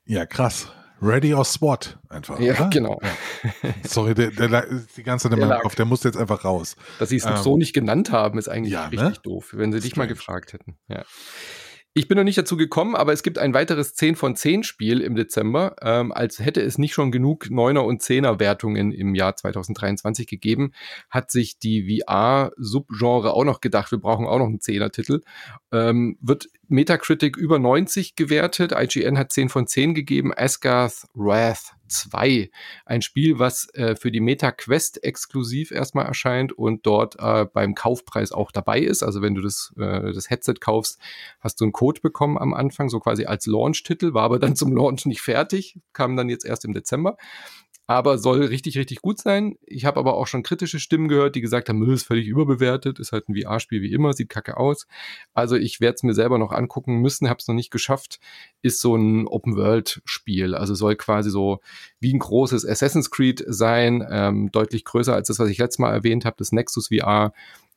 [0.06, 0.72] Ja, krass.
[1.02, 2.40] Ready or SWAT einfach.
[2.40, 2.70] Ja, oder?
[2.70, 3.00] genau.
[3.64, 3.74] Ja.
[3.84, 6.76] Sorry, der, der, ist die ganze Zeit in meinem Kopf, der muss jetzt einfach raus.
[7.00, 9.14] Dass sie es ähm, so nicht genannt haben, ist eigentlich ja, richtig ne?
[9.24, 10.78] doof, wenn sie dich mal gefragt hätten.
[10.88, 11.04] Ja.
[11.98, 15.02] Ich bin noch nicht dazu gekommen, aber es gibt ein weiteres 10 von 10 Spiel
[15.02, 19.36] im Dezember, ähm, als hätte es nicht schon genug 9er und 10er Wertungen im Jahr
[19.36, 20.74] 2023 gegeben,
[21.10, 25.22] hat sich die VR-Subgenre auch noch gedacht, wir brauchen auch noch einen 10er Titel.
[25.72, 32.50] Ähm, wird Metacritic über 90 gewertet, IGN hat 10 von 10 gegeben, Asgarth Wrath 2.
[32.86, 38.32] Ein Spiel, was äh, für die MetaQuest exklusiv erstmal erscheint und dort äh, beim Kaufpreis
[38.32, 39.04] auch dabei ist.
[39.04, 41.00] Also wenn du das, äh, das Headset kaufst,
[41.40, 44.74] hast du einen Code bekommen am Anfang, so quasi als Launch-Titel, war aber dann zum
[44.74, 47.18] Launch nicht fertig, kam dann jetzt erst im Dezember
[47.88, 49.58] aber soll richtig, richtig gut sein.
[49.66, 53.00] Ich habe aber auch schon kritische Stimmen gehört, die gesagt haben, Müll ist völlig überbewertet,
[53.00, 54.88] ist halt ein VR-Spiel wie immer, sieht kacke aus.
[55.34, 58.20] Also ich werde es mir selber noch angucken müssen, habe es noch nicht geschafft.
[58.62, 61.60] Ist so ein Open-World-Spiel, also soll quasi so
[62.02, 65.94] wie ein großes Assassin's Creed sein, ähm, deutlich größer als das, was ich letztes Mal
[65.94, 67.32] erwähnt habe, das Nexus VR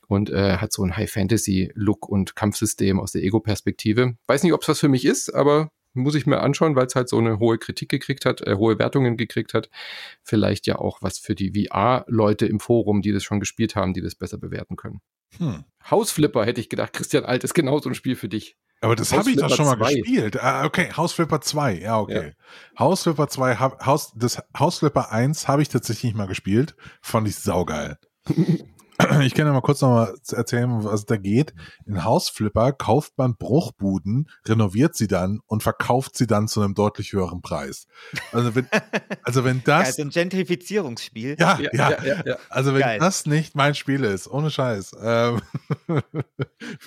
[0.08, 4.16] und äh, hat so ein High-Fantasy-Look und Kampfsystem aus der Ego-Perspektive.
[4.26, 6.94] Weiß nicht, ob es was für mich ist, aber muss ich mir anschauen, weil es
[6.94, 9.70] halt so eine hohe Kritik gekriegt hat, äh, hohe Wertungen gekriegt hat.
[10.22, 14.00] Vielleicht ja auch was für die VR-Leute im Forum, die das schon gespielt haben, die
[14.00, 15.00] das besser bewerten können.
[15.38, 15.64] Hm.
[15.90, 18.56] Hausflipper hätte ich gedacht, Christian Alt ist genau so ein Spiel für dich.
[18.82, 19.94] Aber das habe ich doch schon mal 2.
[19.94, 20.42] gespielt.
[20.42, 22.28] Ah, okay, Hausflipper 2, ja, okay.
[22.28, 22.78] Ja.
[22.78, 26.74] Hausflipper 2, Haus, das Hausflipper 1 habe ich tatsächlich mal gespielt.
[27.02, 27.98] Fand ich saugeil.
[29.22, 31.54] ich kann ja mal kurz noch mal erzählen, was da geht.
[31.86, 37.12] In Hausflipper kauft man Bruchbuden, renoviert sie dann und verkauft sie dann zu einem deutlich
[37.12, 37.86] höheren Preis.
[38.32, 38.66] Also wenn,
[39.22, 39.86] also wenn das.
[39.86, 41.36] Also ein Gentrifizierungsspiel.
[41.38, 42.36] Ja, ja, ja, ja, ja.
[42.48, 42.98] Also wenn Geil.
[42.98, 44.92] das nicht mein Spiel ist, ohne Scheiß.
[45.02, 45.40] Ähm,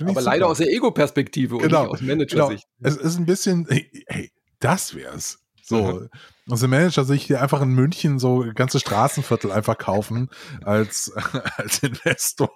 [0.06, 2.68] Aber leider aus der Ego-Perspektive genau, und nicht aus Manager-Sicht.
[2.80, 2.96] Genau.
[2.96, 3.68] Es ist ein bisschen,
[4.08, 5.40] hey, das wär's.
[5.62, 6.08] So,
[6.50, 10.30] also Manager sich hier einfach in München so ganze Straßenviertel einfach kaufen
[10.64, 11.12] als,
[11.58, 12.54] als Investor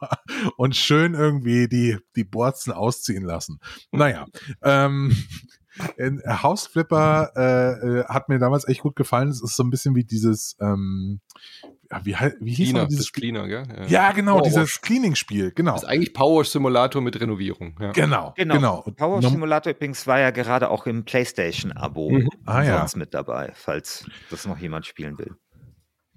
[0.58, 3.60] und schön irgendwie die, die Borzen ausziehen lassen.
[3.92, 4.26] Naja,
[4.62, 5.16] ähm,
[5.96, 9.30] in Hausflipper äh, äh, hat mir damals echt gut gefallen.
[9.30, 11.22] Es ist so ein bisschen wie dieses, ähm,
[12.04, 13.32] wie, wie hieß Cleaner, dieses Spiel?
[13.32, 13.64] Cleaner, gell?
[13.82, 15.74] Ja, ja genau, Power dieses Cleaning-Spiel, genau.
[15.74, 17.76] Das ist eigentlich Power Simulator mit Renovierung.
[17.80, 17.92] Ja.
[17.92, 18.82] Genau, genau, genau.
[18.96, 22.30] Power Simulator übrigens war ja gerade auch im PlayStation-Abo mhm.
[22.46, 22.86] ah, ja.
[22.96, 25.36] mit dabei, falls das noch jemand spielen will.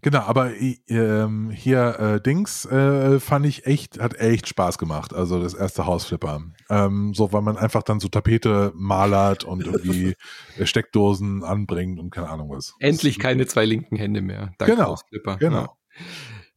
[0.03, 0.53] Genau, aber
[0.89, 5.13] ähm, hier äh, Dings äh, fand ich echt, hat echt Spaß gemacht.
[5.13, 6.43] Also das erste Hausflipper.
[6.71, 10.15] Ähm, so, weil man einfach dann so Tapete malert und irgendwie
[10.57, 12.75] äh, Steckdosen anbringt und keine Ahnung was.
[12.79, 14.55] Endlich keine zwei linken Hände mehr.
[14.59, 15.37] Dank genau, Hausflipper.
[15.37, 15.77] Genau.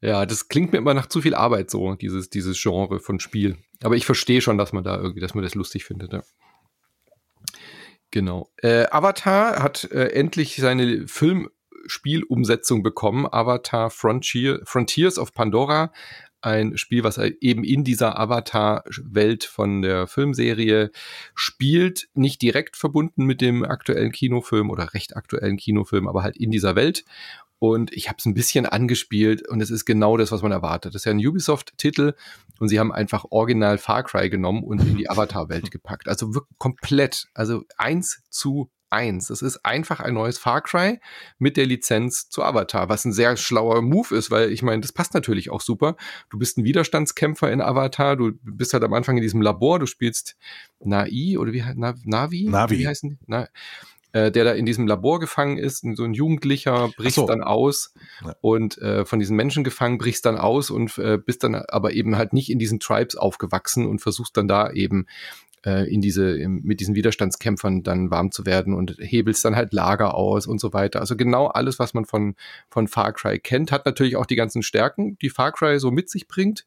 [0.01, 0.09] Ja.
[0.09, 0.25] ja.
[0.25, 3.57] das klingt mir immer nach zu viel Arbeit so, dieses, dieses Genre von Spiel.
[3.81, 6.13] Aber ich verstehe schon, dass man da irgendwie, dass man das lustig findet.
[6.13, 6.21] Ja.
[8.13, 8.51] Genau.
[8.61, 11.49] Äh, Avatar hat äh, endlich seine Film
[11.85, 15.91] Spielumsetzung bekommen, Avatar Frontier, Frontiers of Pandora.
[16.41, 20.91] Ein Spiel, was eben in dieser Avatar-Welt von der Filmserie
[21.35, 26.51] spielt, nicht direkt verbunden mit dem aktuellen Kinofilm oder recht aktuellen Kinofilm, aber halt in
[26.51, 27.05] dieser Welt.
[27.63, 30.93] Und ich habe es ein bisschen angespielt und es ist genau das, was man erwartet.
[30.93, 32.13] Das ist ja ein Ubisoft-Titel
[32.59, 36.09] und sie haben einfach original Far Cry genommen und in die Avatar-Welt gepackt.
[36.09, 39.29] Also wirklich komplett, also eins zu 1.
[39.29, 40.99] Es ist einfach ein neues Far Cry
[41.39, 44.93] mit der Lizenz zu Avatar, was ein sehr schlauer Move ist, weil ich meine, das
[44.93, 45.97] passt natürlich auch super.
[46.29, 49.85] Du bist ein Widerstandskämpfer in Avatar, du bist halt am Anfang in diesem Labor, du
[49.85, 50.37] spielst
[50.79, 52.47] Nai oder wie heißt Navi?
[52.49, 52.79] Navi.
[52.79, 53.17] Wie heißen die?
[53.27, 53.47] Na,
[54.13, 57.25] äh, der da in diesem Labor gefangen ist, so ein Jugendlicher, bricht so.
[57.25, 58.35] dann aus ja.
[58.41, 62.15] und äh, von diesen Menschen gefangen, brichst dann aus und äh, bist dann aber eben
[62.15, 65.07] halt nicht in diesen Tribes aufgewachsen und versuchst dann da eben
[65.65, 70.15] äh, in diese, mit diesen Widerstandskämpfern dann warm zu werden und hebelst dann halt Lager
[70.15, 70.99] aus und so weiter.
[70.99, 72.35] Also genau alles, was man von,
[72.69, 76.09] von Far Cry kennt, hat natürlich auch die ganzen Stärken, die Far Cry so mit
[76.09, 76.65] sich bringt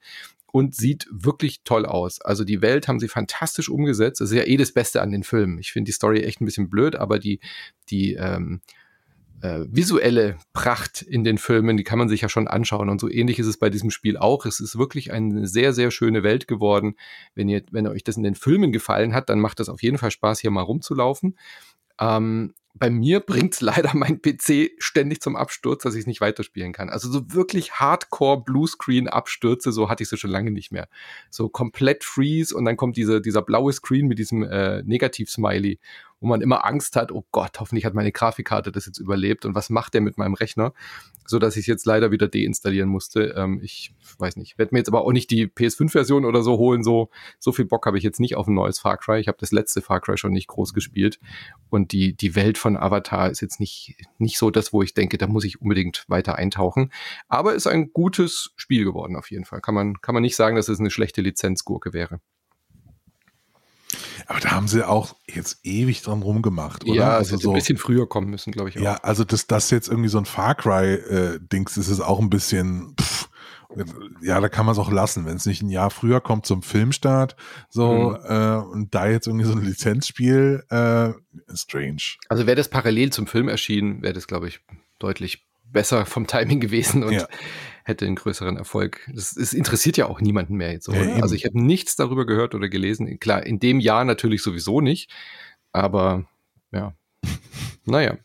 [0.57, 2.21] und sieht wirklich toll aus.
[2.21, 4.21] Also die Welt haben sie fantastisch umgesetzt.
[4.21, 5.59] Das ist ja eh das Beste an den Filmen.
[5.59, 7.41] Ich finde die Story echt ein bisschen blöd, aber die,
[7.91, 8.61] die, ähm,
[9.43, 12.89] äh, visuelle Pracht in den Filmen, die kann man sich ja schon anschauen.
[12.89, 14.47] Und so ähnlich ist es bei diesem Spiel auch.
[14.47, 16.97] Es ist wirklich eine sehr, sehr schöne Welt geworden.
[17.35, 19.99] Wenn ihr, wenn euch das in den Filmen gefallen hat, dann macht das auf jeden
[19.99, 21.37] Fall Spaß, hier mal rumzulaufen.
[22.01, 26.73] Ähm, bei mir bringt's leider mein PC ständig zum Absturz, dass ich es nicht weiterspielen
[26.73, 26.91] kann.
[26.91, 30.89] Also so wirklich Hardcore Bluescreen Abstürze, so hatte ich sie schon lange nicht mehr.
[31.31, 35.79] So komplett Freeze und dann kommt diese, dieser blaue Screen mit diesem äh, Negativ-Smiley
[36.21, 39.55] wo man immer Angst hat, oh Gott, hoffentlich hat meine Grafikkarte das jetzt überlebt und
[39.55, 40.73] was macht der mit meinem Rechner,
[41.27, 43.35] so dass ich es jetzt leider wieder deinstallieren musste.
[43.37, 46.83] Ähm, ich weiß nicht, werde mir jetzt aber auch nicht die PS5-Version oder so holen.
[46.83, 49.21] So, so viel Bock habe ich jetzt nicht auf ein neues Far Cry.
[49.21, 51.19] Ich habe das letzte Far Cry schon nicht groß gespielt
[51.71, 55.19] und die, die Welt von Avatar ist jetzt nicht, nicht so das, wo ich denke,
[55.19, 56.93] da muss ich unbedingt weiter eintauchen.
[57.29, 59.61] Aber ist ein gutes Spiel geworden auf jeden Fall.
[59.61, 62.21] Kann man, kann man nicht sagen, dass es eine schlechte Lizenzgurke wäre.
[64.27, 66.95] Aber da haben sie auch jetzt ewig dran rumgemacht, oder?
[66.95, 68.79] Ja, also so ein bisschen früher kommen müssen, glaube ich.
[68.79, 68.83] Auch.
[68.83, 72.31] Ja, also dass das jetzt irgendwie so ein Far Cry-Dings äh, ist, ist auch ein
[72.31, 72.95] bisschen.
[73.01, 73.29] Pff,
[74.23, 76.63] ja, da kann man es auch lassen, wenn es nicht ein Jahr früher kommt zum
[76.63, 77.37] Filmstart,
[77.69, 78.19] so mhm.
[78.25, 81.11] äh, und da jetzt irgendwie so ein Lizenzspiel, äh,
[81.55, 82.17] strange.
[82.29, 84.61] Also wäre das parallel zum Film erschienen, wäre das, glaube ich,
[84.99, 87.29] deutlich besser vom Timing gewesen und ja.
[87.87, 89.09] Hätte einen größeren Erfolg.
[89.15, 90.89] Das, das, interessiert ja auch niemanden mehr jetzt.
[90.89, 93.21] Ja, also ich habe nichts darüber gehört oder gelesen.
[93.21, 95.09] Klar, in dem Jahr natürlich sowieso nicht,
[95.73, 96.27] aber
[96.73, 96.95] ja,
[97.85, 98.19] naja.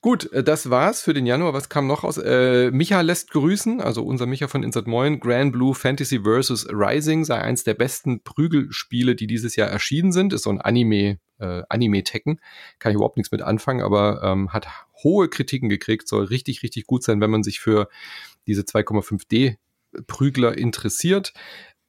[0.00, 1.54] Gut, äh, das war's für den Januar.
[1.54, 2.18] Was kam noch aus?
[2.18, 5.18] Äh, Micha lässt grüßen, also unser Micha von Insert Moin.
[5.18, 6.68] Grand Blue Fantasy vs.
[6.70, 10.32] Rising sei eins der besten Prügelspiele, die dieses Jahr erschienen sind.
[10.32, 12.40] Ist so ein Anime, äh, Anime-Tekken.
[12.78, 14.68] Kann ich überhaupt nichts mit anfangen, aber ähm, hat
[15.02, 16.06] hohe Kritiken gekriegt.
[16.06, 17.88] Soll richtig, richtig gut sein, wenn man sich für
[18.48, 19.56] diese 2,5D
[20.06, 21.32] Prügler interessiert.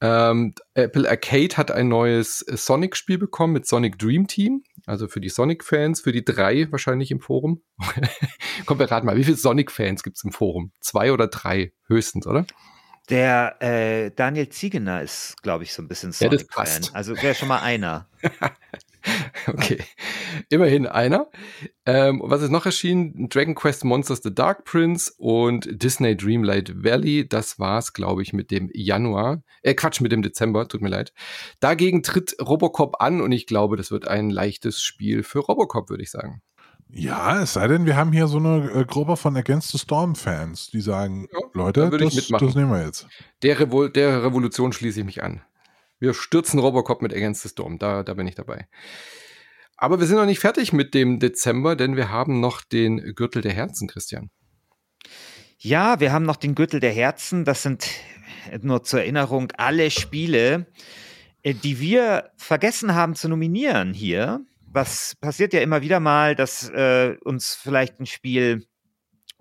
[0.02, 4.64] Ähm, Apple Arcade hat ein neues Sonic-Spiel bekommen mit Sonic Dream Team.
[4.86, 7.62] Also für die Sonic-Fans, für die drei wahrscheinlich im Forum.
[8.66, 10.72] Komm, wir raten mal, wie viele Sonic-Fans gibt es im Forum?
[10.80, 12.46] Zwei oder drei höchstens, oder?
[13.10, 16.84] Der äh, Daniel Ziegener ist, glaube ich, so ein bisschen Sonic-Fan.
[16.84, 18.08] Ja, also wäre schon mal einer.
[19.48, 19.80] okay,
[20.50, 21.28] immerhin einer.
[21.86, 23.30] Ähm, was ist noch erschienen?
[23.30, 27.28] Dragon Quest Monsters The Dark Prince und Disney Dreamlight Valley.
[27.28, 29.42] Das war's, glaube ich, mit dem Januar.
[29.62, 31.14] Äh, Quatsch, mit dem Dezember, tut mir leid.
[31.60, 36.04] Dagegen tritt Robocop an und ich glaube, das wird ein leichtes Spiel für Robocop, würde
[36.04, 36.42] ich sagen.
[36.92, 40.72] Ja, es sei denn, wir haben hier so eine äh, Gruppe von Against the Storm-Fans,
[40.72, 43.08] die sagen, ja, Leute, das, das, nehmen wir jetzt.
[43.44, 45.42] Der, Revo der Revolution schließe ich mich an.
[46.00, 48.68] Wir stürzen Robocop mit Against the Storm, da, da bin ich dabei.
[49.78, 53.42] Aber wir sind noch nicht fertig mit dem Dezember, denn wir haben noch den Gürtel
[53.42, 54.30] der Herzen, Christian.
[55.58, 57.46] Ja, wir haben noch den Gürtel der Herzen.
[57.46, 57.88] Das sind
[58.62, 60.68] nur zur Erinnerung alle Spiele,
[61.44, 66.70] äh, die wir vergessen haben zu nominieren hier was passiert ja immer wieder mal, dass
[66.70, 68.68] äh, uns vielleicht ein Spiel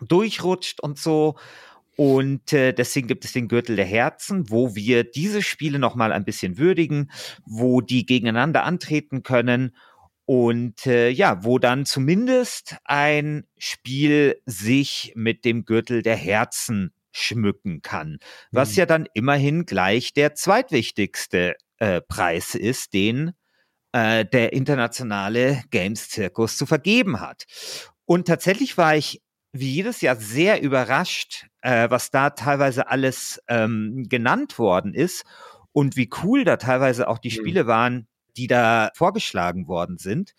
[0.00, 1.36] durchrutscht und so.
[2.00, 6.24] Und äh, deswegen gibt es den Gürtel der Herzen, wo wir diese Spiele nochmal ein
[6.24, 7.10] bisschen würdigen,
[7.44, 9.74] wo die gegeneinander antreten können
[10.24, 17.82] und äh, ja, wo dann zumindest ein Spiel sich mit dem Gürtel der Herzen schmücken
[17.82, 18.20] kann,
[18.52, 18.76] was mhm.
[18.76, 23.32] ja dann immerhin gleich der zweitwichtigste äh, Preis ist, den
[23.90, 27.46] äh, der internationale Games-Zirkus zu vergeben hat.
[28.04, 29.20] Und tatsächlich war ich
[29.52, 35.24] wie jedes Jahr sehr überrascht, äh, was da teilweise alles ähm, genannt worden ist
[35.72, 37.34] und wie cool da teilweise auch die mhm.
[37.34, 38.08] Spiele waren,
[38.38, 40.34] die da vorgeschlagen worden sind.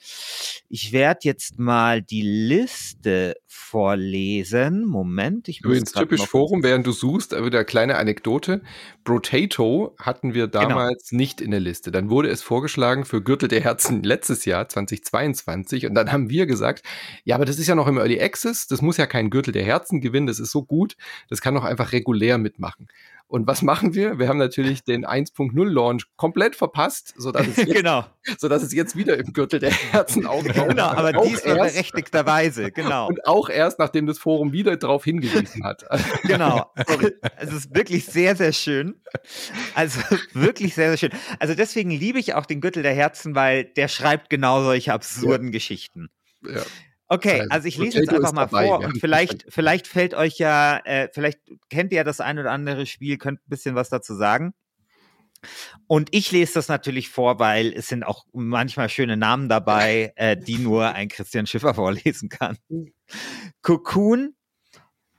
[0.70, 4.86] Ich werde jetzt mal die Liste vorlesen.
[4.86, 8.62] Moment, ich muss Übrigens typisch Forum, während du suchst, wieder eine kleine Anekdote.
[9.04, 10.70] Brotato hatten wir genau.
[10.70, 11.20] damals genau.
[11.20, 11.92] nicht in der Liste.
[11.92, 15.86] Dann wurde es vorgeschlagen für Gürtel der Herzen letztes Jahr, 2022.
[15.86, 16.84] Und dann haben wir gesagt,
[17.26, 18.68] ja, aber das ist ja noch im Early Access.
[18.68, 20.28] Das muss ja kein Gürtel der Herzen gewinnen.
[20.28, 20.96] Das ist so gut.
[21.30, 22.88] Das kann doch einfach regulär mitmachen.
[23.30, 24.18] Und was machen wir?
[24.18, 28.04] Wir haben natürlich den 1.0 Launch komplett verpasst, sodass es, jetzt, genau.
[28.40, 30.70] sodass es jetzt wieder im Gürtel der Herzen auftaucht.
[30.70, 33.08] Genau, aber diesmal berechtigterweise, genau.
[33.08, 35.86] Und auch erst, nachdem das Forum wieder darauf hingewiesen hat.
[36.24, 36.72] Genau.
[37.38, 39.00] es ist wirklich sehr, sehr schön.
[39.76, 40.02] Also
[40.34, 41.20] wirklich sehr, sehr schön.
[41.38, 45.48] Also deswegen liebe ich auch den Gürtel der Herzen, weil der schreibt genau solche absurden
[45.48, 45.52] ja.
[45.52, 46.10] Geschichten.
[46.44, 46.64] Ja.
[47.12, 50.78] Okay, also ich lese jetzt einfach mal dabei, vor und vielleicht, vielleicht fällt euch ja,
[50.86, 51.40] äh, vielleicht
[51.70, 54.54] kennt ihr ja das ein oder andere Spiel, könnt ein bisschen was dazu sagen.
[55.88, 60.38] Und ich lese das natürlich vor, weil es sind auch manchmal schöne Namen dabei, äh,
[60.38, 62.58] die nur ein Christian Schiffer vorlesen kann.
[63.64, 64.36] Cocoon,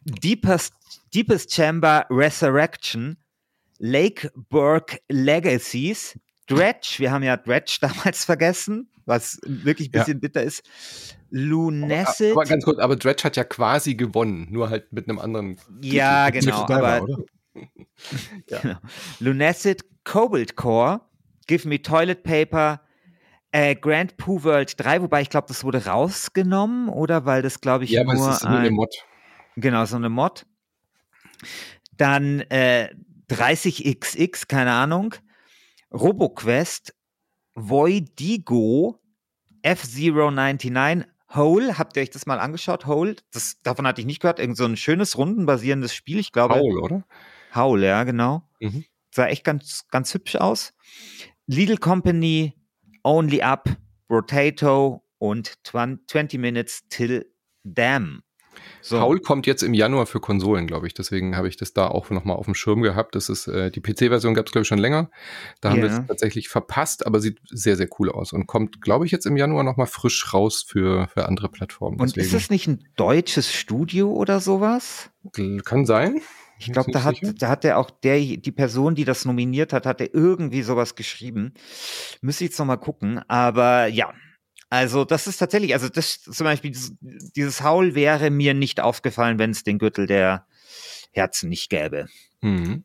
[0.03, 0.75] Deepest,
[1.13, 3.17] Deepest Chamber Resurrection,
[3.79, 6.17] Lake Burke Legacies,
[6.51, 10.21] Dredge, wir haben ja Dredge damals vergessen, was wirklich ein bisschen ja.
[10.21, 10.63] bitter ist.
[11.31, 12.33] Lunacy.
[12.33, 15.57] Aber, aber, ganz kurz, aber Dredge hat ja quasi gewonnen, nur halt mit einem anderen.
[15.81, 16.47] Ja, Titel.
[16.47, 16.63] genau.
[16.63, 17.07] Aber,
[18.49, 18.59] ja.
[18.61, 18.79] genau.
[19.21, 21.03] Lunacid Cobalt Core,
[21.47, 22.81] Give Me Toilet Paper,
[23.53, 27.27] äh, Grand Pooh World 3, wobei ich glaube, das wurde rausgenommen, oder?
[27.27, 28.95] Weil das, glaube ich, ja, nur, es ist nur eine Mod.
[29.57, 30.47] Genau, so eine Mod.
[31.97, 32.89] Dann äh,
[33.31, 35.15] 30XX, keine Ahnung.
[35.93, 36.95] RoboQuest,
[37.55, 39.01] Voidigo,
[39.63, 42.87] F099, Hole, habt ihr euch das mal angeschaut?
[42.87, 44.41] Hole, das, davon hatte ich nicht gehört.
[44.41, 46.57] Irgend so ein schönes, rundenbasierendes Spiel, ich glaube.
[46.57, 47.05] Hole, oder?
[47.55, 48.49] Hole, ja, genau.
[48.59, 48.85] Mhm.
[49.13, 50.73] Sah echt ganz, ganz hübsch aus.
[51.47, 52.55] Lidl Company,
[53.05, 53.69] Only Up,
[54.11, 57.33] Rotato und 20 Minutes Till
[57.63, 58.23] Dam.
[58.83, 58.99] So.
[58.99, 60.95] Paul kommt jetzt im Januar für Konsolen, glaube ich.
[60.95, 63.15] Deswegen habe ich das da auch nochmal auf dem Schirm gehabt.
[63.15, 65.11] Das ist äh, die PC-Version gab es, glaube ich, schon länger.
[65.61, 69.07] Da haben wir es tatsächlich verpasst, aber sieht sehr, sehr cool aus und kommt, glaube
[69.07, 72.01] ich, jetzt im Januar nochmal frisch raus für, für andere Plattformen.
[72.01, 75.11] Und ist das nicht ein deutsches Studio oder sowas?
[75.65, 76.21] Kann sein.
[76.61, 79.87] Ich glaube, da hat, da hat er auch der, die Person, die das nominiert hat,
[79.87, 81.55] hat er irgendwie sowas geschrieben.
[82.21, 83.19] Müsste ich jetzt nochmal gucken.
[83.29, 84.13] Aber ja,
[84.71, 89.41] also das ist tatsächlich, also das zum Beispiel, dieses, dieses Haul wäre mir nicht aufgefallen,
[89.41, 90.47] wenn es den Gürtel der
[91.11, 92.07] Herzen nicht gäbe.
[92.41, 92.85] Mhm.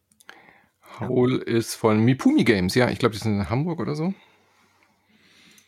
[0.99, 4.15] Haul ist von Mipumi Games, ja, ich glaube, die sind in Hamburg oder so.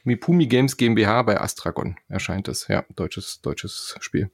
[0.05, 4.32] Mipumi Games GmbH bei Astragon erscheint es, ja, deutsches, deutsches Spiel.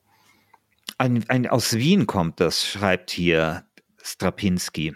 [0.98, 3.66] Ein, ein, aus Wien kommt das, schreibt hier
[4.02, 4.96] Strapinski.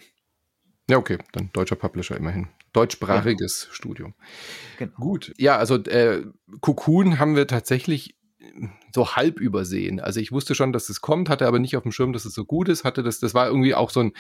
[0.90, 2.48] Ja, okay, dann deutscher Publisher immerhin
[2.78, 3.74] deutschsprachiges genau.
[3.74, 4.14] Studium.
[4.78, 4.96] Genau.
[5.00, 5.34] Gut.
[5.38, 6.24] Ja, also äh,
[6.62, 8.18] Cocoon haben wir tatsächlich
[8.94, 10.00] so halb übersehen.
[10.00, 12.34] Also ich wusste schon, dass es kommt, hatte aber nicht auf dem Schirm, dass es
[12.34, 12.84] so gut ist.
[12.84, 14.14] Hatte das, das war irgendwie auch so ein,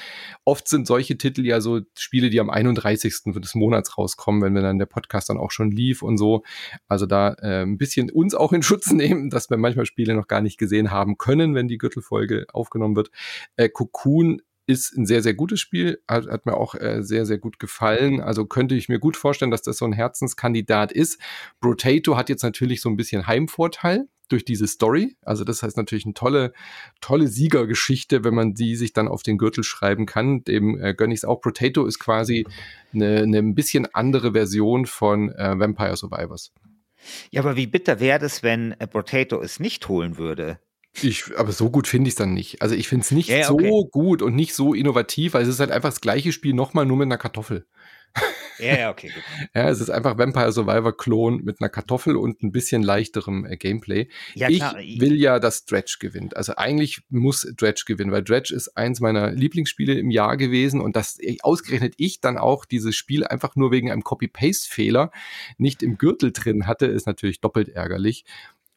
[0.43, 3.33] oft sind solche Titel ja so Spiele, die am 31.
[3.37, 6.43] des Monats rauskommen, wenn wir dann der Podcast dann auch schon lief und so.
[6.87, 10.27] Also da äh, ein bisschen uns auch in Schutz nehmen, dass wir manchmal Spiele noch
[10.27, 13.09] gar nicht gesehen haben können, wenn die Gürtelfolge aufgenommen wird.
[13.55, 17.37] Äh, Cocoon ist ein sehr, sehr gutes Spiel, hat, hat mir auch äh, sehr, sehr
[17.37, 18.21] gut gefallen.
[18.21, 21.19] Also könnte ich mir gut vorstellen, dass das so ein Herzenskandidat ist.
[21.61, 25.15] Brotato hat jetzt natürlich so ein bisschen Heimvorteil durch diese Story.
[25.21, 26.51] Also das heißt natürlich eine tolle,
[26.99, 30.43] tolle Siegergeschichte, wenn man die sich dann auf den Gürtel schreiben kann.
[30.43, 31.39] Dem äh, gönne ich es auch.
[31.39, 32.45] Potato ist quasi
[32.93, 36.51] eine, eine ein bisschen andere Version von äh, Vampire Survivors.
[37.31, 40.59] Ja, aber wie bitter wäre es, wenn äh, Potato es nicht holen würde?
[40.93, 42.61] Ich, aber so gut finde ich es dann nicht.
[42.61, 43.69] Also ich finde es nicht ja, okay.
[43.69, 46.85] so gut und nicht so innovativ, weil es ist halt einfach das gleiche Spiel nochmal
[46.85, 47.67] nur mit einer Kartoffel.
[48.59, 49.23] Ja, ja, okay, gut.
[49.55, 53.57] ja, es ist einfach Vampire Survivor Klon mit einer Kartoffel und ein bisschen leichterem äh,
[53.57, 54.09] Gameplay.
[54.33, 54.75] Ja, ich klar.
[54.75, 56.35] will ja, dass Dredge gewinnt.
[56.35, 60.95] Also eigentlich muss Dredge gewinnen, weil Dredge ist eins meiner Lieblingsspiele im Jahr gewesen und
[60.95, 65.11] dass ausgerechnet ich dann auch dieses Spiel einfach nur wegen einem Copy-Paste-Fehler
[65.57, 68.25] nicht im Gürtel drin hatte, ist natürlich doppelt ärgerlich.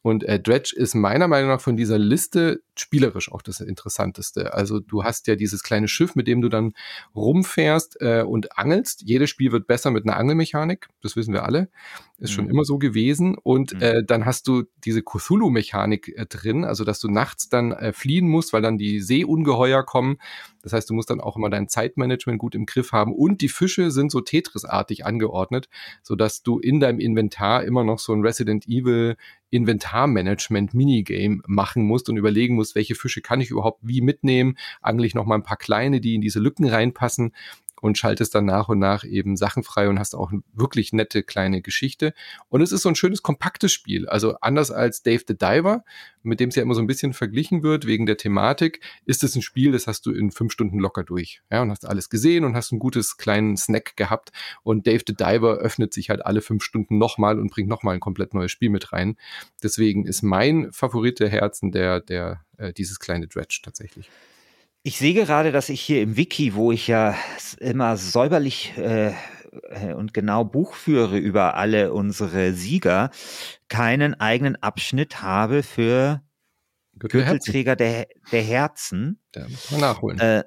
[0.02, 4.54] Und äh, Dredge ist meiner Meinung nach von dieser Liste spielerisch auch das Interessanteste.
[4.54, 6.72] Also du hast ja dieses kleine Schiff, mit dem du dann
[7.14, 9.02] rumfährst äh, und angelst.
[9.04, 11.68] Jedes Spiel wird besser mit einer Angelmechanik, das wissen wir alle.
[12.20, 12.34] Ist mhm.
[12.34, 13.36] schon immer so gewesen.
[13.36, 13.82] Und mhm.
[13.82, 18.28] äh, dann hast du diese Cthulhu-Mechanik äh, drin, also dass du nachts dann äh, fliehen
[18.28, 20.18] musst, weil dann die Seeungeheuer kommen.
[20.62, 23.14] Das heißt, du musst dann auch immer dein Zeitmanagement gut im Griff haben.
[23.14, 25.68] Und die Fische sind so Tetris-artig angeordnet,
[26.02, 29.16] sodass du in deinem Inventar immer noch so ein Resident Evil
[29.50, 35.26] Inventarmanagement-Minigame machen musst und überlegen musst, welche Fische kann ich überhaupt wie mitnehmen, eigentlich noch
[35.26, 37.32] mal ein paar kleine, die in diese Lücken reinpassen
[37.80, 41.22] und schaltest dann nach und nach eben Sachen frei und hast auch eine wirklich nette
[41.22, 42.14] kleine Geschichte.
[42.48, 44.08] Und es ist so ein schönes, kompaktes Spiel.
[44.08, 45.84] Also anders als Dave the Diver,
[46.22, 49.34] mit dem es ja immer so ein bisschen verglichen wird wegen der Thematik, ist es
[49.34, 51.40] ein Spiel, das hast du in fünf Stunden locker durch.
[51.50, 54.30] Ja, und hast alles gesehen und hast ein gutes kleinen Snack gehabt.
[54.62, 58.00] Und Dave the Diver öffnet sich halt alle fünf Stunden nochmal und bringt nochmal ein
[58.00, 59.16] komplett neues Spiel mit rein.
[59.62, 64.10] Deswegen ist mein Favorit der Herzen der, der, äh, dieses kleine Dredge tatsächlich.
[64.82, 67.14] Ich sehe gerade, dass ich hier im Wiki, wo ich ja
[67.58, 69.12] immer säuberlich äh,
[69.70, 73.10] äh, und genau Buch führe über alle unsere Sieger,
[73.68, 76.22] keinen eigenen Abschnitt habe für
[76.98, 79.20] Gürtelträger der, der Herzen.
[79.32, 80.18] Da muss man nachholen.
[80.18, 80.44] Äh,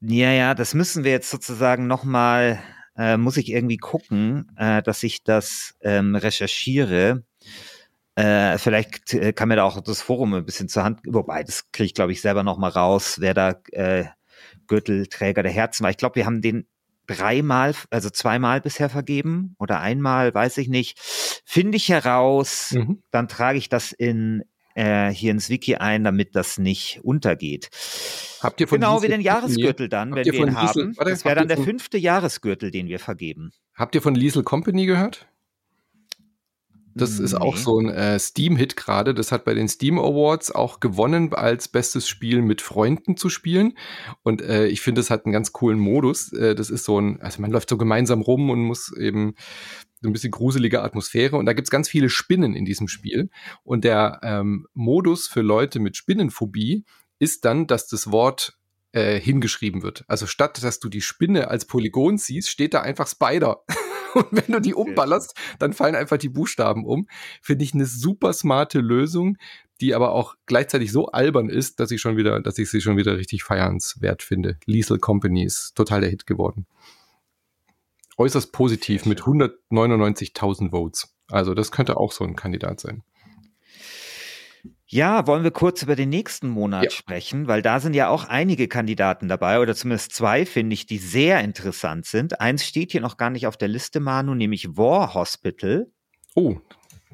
[0.00, 2.60] ja, ja, das müssen wir jetzt sozusagen nochmal,
[2.96, 7.24] äh, muss ich irgendwie gucken, äh, dass ich das ähm, recherchiere.
[8.16, 11.70] Äh, vielleicht äh, kann mir da auch das Forum ein bisschen zur Hand, wobei, das
[11.72, 14.04] kriege ich, glaube ich, selber noch mal raus, wer da äh,
[14.66, 15.90] Gürtelträger der Herzen war.
[15.90, 16.66] Ich glaube, wir haben den
[17.06, 20.98] dreimal, also zweimal bisher vergeben oder einmal, weiß ich nicht.
[21.44, 23.02] Finde ich heraus, mhm.
[23.10, 24.44] dann trage ich das in
[24.74, 27.68] äh, hier ins Wiki ein, damit das nicht untergeht.
[28.40, 30.96] Habt ihr von genau Liesel wie den Jahresgürtel dann, wenn wir ihn haben.
[30.96, 33.52] Warte, das wäre dann der fünfte Jahresgürtel, den wir vergeben.
[33.74, 35.26] Habt ihr von Liesel Company gehört?
[36.94, 39.14] Das ist auch so ein äh, Steam-Hit gerade.
[39.14, 43.76] Das hat bei den Steam Awards auch gewonnen, als bestes Spiel mit Freunden zu spielen.
[44.22, 46.32] Und äh, ich finde, es hat einen ganz coolen Modus.
[46.32, 49.34] Äh, das ist so ein, also man läuft so gemeinsam rum und muss eben
[50.00, 51.36] so ein bisschen gruselige Atmosphäre.
[51.36, 53.30] Und da gibt's ganz viele Spinnen in diesem Spiel.
[53.64, 56.84] Und der ähm, Modus für Leute mit Spinnenphobie
[57.18, 58.56] ist dann, dass das Wort
[58.92, 60.04] äh, hingeschrieben wird.
[60.06, 63.64] Also statt dass du die Spinne als Polygon siehst, steht da einfach Spider.
[64.14, 67.08] Und wenn du die umballerst, dann fallen einfach die Buchstaben um.
[67.42, 69.36] Finde ich eine super smarte Lösung,
[69.80, 72.96] die aber auch gleichzeitig so albern ist, dass ich schon wieder, dass ich sie schon
[72.96, 74.58] wieder richtig feiernswert finde.
[74.66, 76.66] Liesel Company ist total der Hit geworden.
[78.16, 81.14] Äußerst positiv mit 199.000 Votes.
[81.28, 83.02] Also das könnte auch so ein Kandidat sein.
[84.86, 86.90] Ja, wollen wir kurz über den nächsten Monat ja.
[86.90, 90.98] sprechen, weil da sind ja auch einige Kandidaten dabei oder zumindest zwei, finde ich, die
[90.98, 92.40] sehr interessant sind.
[92.40, 95.86] Eins steht hier noch gar nicht auf der Liste, Manu, nämlich War Hospital.
[96.34, 96.56] Oh,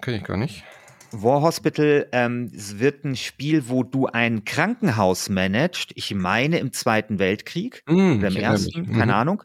[0.01, 0.64] kenne ich gar nicht.
[1.12, 5.91] War Hospital ähm, wird ein Spiel, wo du ein Krankenhaus managst.
[5.95, 9.18] Ich meine im Zweiten Weltkrieg mm, oder im Ersten, keine mhm.
[9.18, 9.43] Ahnung.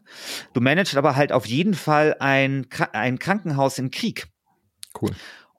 [0.52, 4.28] Du managst aber halt auf jeden Fall ein, ein Krankenhaus im Krieg.
[5.00, 5.10] Cool.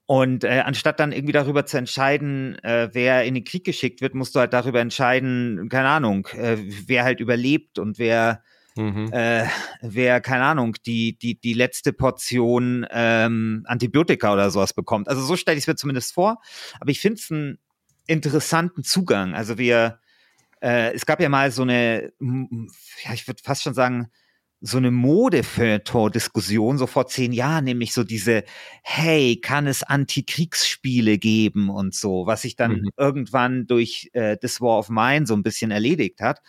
[0.08, 4.16] Und äh, anstatt dann irgendwie darüber zu entscheiden, äh, wer in den Krieg geschickt wird,
[4.16, 8.41] musst du halt darüber entscheiden, keine Ahnung, äh, wer halt überlebt und wer,
[8.78, 9.12] mhm.
[9.12, 9.45] äh,
[9.82, 15.10] wer, keine Ahnung, die, die, die letzte Portion ähm, Antibiotika oder sowas bekommt.
[15.10, 16.41] Also so stelle ich es mir zumindest vor.
[16.80, 17.58] Aber ich finde es einen
[18.05, 19.36] interessanten Zugang.
[19.36, 19.99] Also wir,
[20.62, 22.14] äh, es gab ja mal so eine,
[23.03, 24.08] ja, ich würde fast schon sagen,
[24.60, 28.43] so eine Modefeuilleton-Diskussion so vor zehn Jahren, nämlich so diese,
[28.84, 32.89] hey, kann es Antikriegsspiele geben und so, was sich dann mhm.
[32.97, 36.41] irgendwann durch äh, This War of Mine so ein bisschen erledigt hat.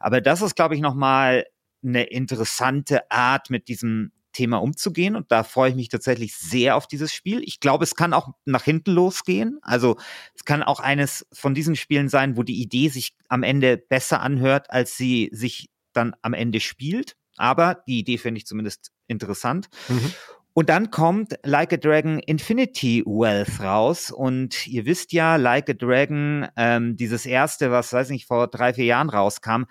[0.00, 1.46] Aber das ist, glaube ich, nochmal
[1.82, 5.16] eine interessante Art, mit diesem Thema umzugehen.
[5.16, 7.42] Und da freue ich mich tatsächlich sehr auf dieses Spiel.
[7.44, 9.58] Ich glaube, es kann auch nach hinten losgehen.
[9.62, 9.96] Also
[10.34, 14.20] es kann auch eines von diesen Spielen sein, wo die Idee sich am Ende besser
[14.20, 17.16] anhört, als sie sich dann am Ende spielt.
[17.36, 19.68] Aber die Idee finde ich zumindest interessant.
[19.88, 20.12] Mhm.
[20.56, 24.12] Und dann kommt Like a Dragon Infinity Wealth raus.
[24.12, 28.72] Und ihr wisst ja, Like a Dragon, ähm, dieses erste, was weiß ich, vor drei,
[28.72, 29.64] vier Jahren rauskam,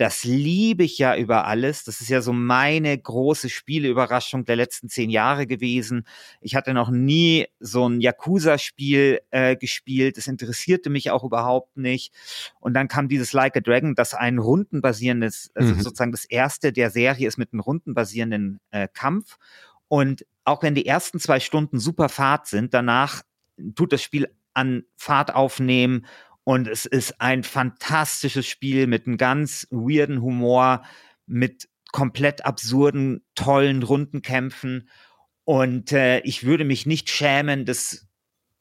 [0.00, 1.84] das liebe ich ja über alles.
[1.84, 6.06] Das ist ja so meine große Spieleüberraschung der letzten zehn Jahre gewesen.
[6.40, 10.16] Ich hatte noch nie so ein Yakuza-Spiel äh, gespielt.
[10.16, 12.14] Das interessierte mich auch überhaupt nicht.
[12.60, 15.82] Und dann kam dieses Like a Dragon, das ein rundenbasierendes, also mhm.
[15.82, 19.36] sozusagen das erste der Serie ist mit einem rundenbasierenden äh, Kampf.
[19.88, 23.20] Und auch wenn die ersten zwei Stunden super Fahrt sind, danach
[23.74, 26.06] tut das Spiel an Fahrt aufnehmen
[26.44, 30.82] und es ist ein fantastisches Spiel mit einem ganz weirden Humor,
[31.26, 34.88] mit komplett absurden, tollen Rundenkämpfen.
[35.44, 38.08] Und äh, ich würde mich nicht schämen, das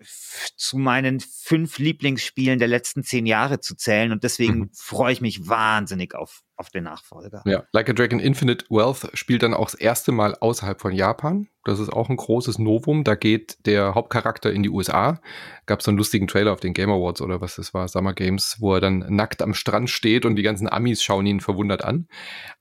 [0.01, 4.11] zu meinen fünf Lieblingsspielen der letzten zehn Jahre zu zählen.
[4.11, 4.69] Und deswegen mhm.
[4.73, 7.41] freue ich mich wahnsinnig auf, auf den Nachfolger.
[7.45, 11.47] Ja, Like a Dragon Infinite Wealth spielt dann auch das erste Mal außerhalb von Japan.
[11.65, 13.03] Das ist auch ein großes Novum.
[13.03, 15.21] Da geht der Hauptcharakter in die USA.
[15.65, 18.13] Gab es so einen lustigen Trailer auf den Game Awards oder was das war, Summer
[18.13, 21.83] Games, wo er dann nackt am Strand steht und die ganzen Amis schauen ihn verwundert
[21.83, 22.07] an.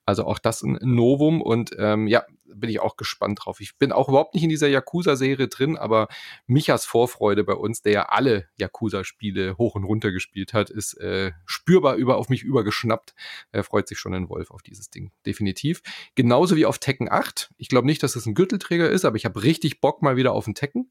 [0.05, 2.24] Also auch das ein Novum und ähm, ja,
[2.55, 3.61] bin ich auch gespannt drauf.
[3.61, 6.09] Ich bin auch überhaupt nicht in dieser Yakuza-Serie drin, aber
[6.46, 11.32] Michas Vorfreude bei uns, der ja alle Yakuza-Spiele hoch und runter gespielt hat, ist äh,
[11.46, 13.14] spürbar über auf mich übergeschnappt.
[13.53, 15.82] Er freut sich schon ein Wolf auf dieses Ding, definitiv.
[16.14, 17.51] Genauso wie auf Tekken 8.
[17.57, 20.32] Ich glaube nicht, dass das ein Gürtelträger ist, aber ich habe richtig Bock mal wieder
[20.32, 20.90] auf ein Tekken.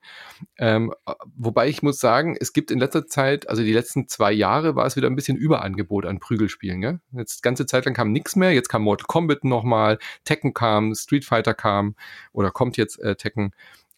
[0.58, 0.94] Ähm,
[1.36, 4.86] wobei ich muss sagen, es gibt in letzter Zeit, also die letzten zwei Jahre, war
[4.86, 6.82] es wieder ein bisschen Überangebot an Prügelspielen.
[6.82, 7.00] Gell?
[7.14, 8.54] Jetzt ganze Zeit lang kam nichts mehr.
[8.54, 11.96] Jetzt kam Mortal Kombat nochmal, Tekken kam, Street Fighter kam
[12.32, 13.54] oder kommt jetzt äh, Tekken.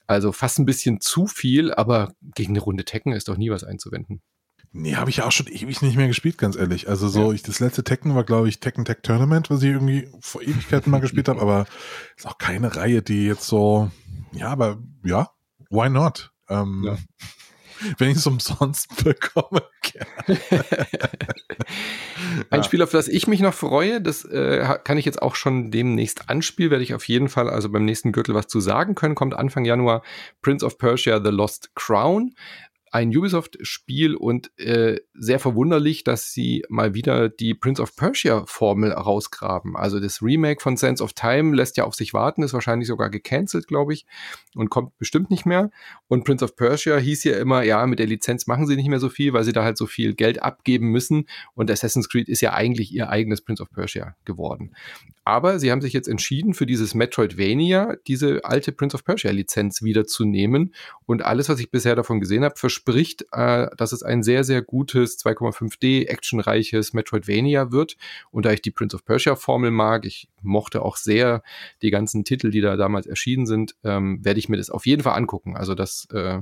[0.07, 3.63] Also fast ein bisschen zu viel, aber gegen eine Runde Tekken ist doch nie was
[3.63, 4.21] einzuwenden.
[4.71, 6.87] Nee, habe ich auch schon ewig nicht mehr gespielt, ganz ehrlich.
[6.87, 7.33] Also so, ja.
[7.33, 10.91] ich, das letzte Tekken war, glaube ich, Tekken Tech Tournament, was ich irgendwie vor Ewigkeiten
[10.91, 11.65] mal gespielt habe, aber
[12.17, 13.89] ist auch keine Reihe, die jetzt so,
[14.31, 15.31] ja, aber ja,
[15.71, 16.31] why not?
[16.49, 16.97] Ähm, ja.
[17.97, 19.63] Wenn ich es umsonst bekomme.
[22.49, 25.71] Ein Spiel, auf das ich mich noch freue, das äh, kann ich jetzt auch schon
[25.71, 29.15] demnächst anspielen, werde ich auf jeden Fall also beim nächsten Gürtel was zu sagen können.
[29.15, 30.03] Kommt Anfang Januar
[30.41, 32.33] Prince of Persia The Lost Crown
[32.91, 39.75] ein Ubisoft-Spiel und äh, sehr verwunderlich, dass sie mal wieder die Prince of Persia-Formel rausgraben.
[39.75, 43.09] Also das Remake von Sense of Time lässt ja auf sich warten, ist wahrscheinlich sogar
[43.09, 44.05] gecancelt, glaube ich,
[44.55, 45.71] und kommt bestimmt nicht mehr.
[46.07, 48.99] Und Prince of Persia hieß ja immer, ja, mit der Lizenz machen sie nicht mehr
[48.99, 51.25] so viel, weil sie da halt so viel Geld abgeben müssen.
[51.55, 54.75] Und Assassin's Creed ist ja eigentlich ihr eigenes Prince of Persia geworden.
[55.29, 60.73] Aber sie haben sich jetzt entschieden, für dieses Metroidvania diese alte Prince of Persia-Lizenz wiederzunehmen.
[61.05, 64.61] Und alles, was ich bisher davon gesehen habe, verspricht, äh, dass es ein sehr, sehr
[64.61, 67.97] gutes 2,5D actionreiches Metroidvania wird.
[68.31, 71.43] Und da ich die Prince of Persia-Formel mag, ich mochte auch sehr
[71.81, 75.03] die ganzen Titel, die da damals erschienen sind, ähm, werde ich mir das auf jeden
[75.03, 75.55] Fall angucken.
[75.55, 76.41] Also das äh,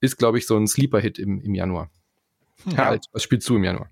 [0.00, 1.90] ist, glaube ich, so ein Sleeper-Hit im, im Januar.
[2.66, 2.86] Ja.
[2.86, 3.90] Halt, was spielst du im Januar?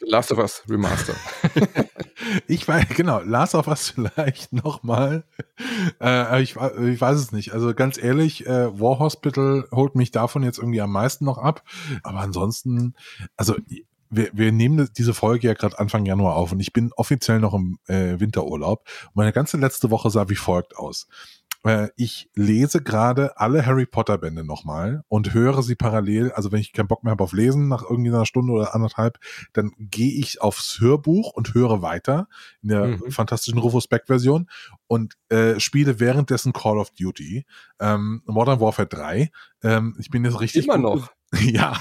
[0.00, 1.14] Last of Us Remaster.
[2.46, 5.24] ich weiß, genau, Last of Us vielleicht nochmal.
[6.00, 7.52] Äh, ich, ich weiß es nicht.
[7.52, 11.64] Also ganz ehrlich, äh, War Hospital holt mich davon jetzt irgendwie am meisten noch ab.
[12.02, 12.94] Aber ansonsten,
[13.36, 13.56] also
[14.10, 17.54] wir, wir nehmen diese Folge ja gerade Anfang Januar auf und ich bin offiziell noch
[17.54, 18.86] im äh, Winterurlaub.
[19.14, 21.08] Meine ganze letzte Woche sah wie folgt aus.
[21.68, 26.32] Äh, ich lese gerade alle Harry Potter Bände nochmal und höre sie parallel.
[26.32, 29.18] Also wenn ich keinen Bock mehr habe auf Lesen nach irgendwie einer Stunde oder anderthalb,
[29.52, 32.26] dann gehe ich aufs Hörbuch und höre weiter
[32.62, 33.10] in der mhm.
[33.10, 34.48] fantastischen Rufus Beck Version
[34.86, 37.44] und äh, spiele währenddessen Call of Duty,
[37.80, 39.30] ähm, Modern Warfare 3.
[39.62, 41.12] Ähm, ich bin jetzt richtig immer noch.
[41.42, 41.76] Ja.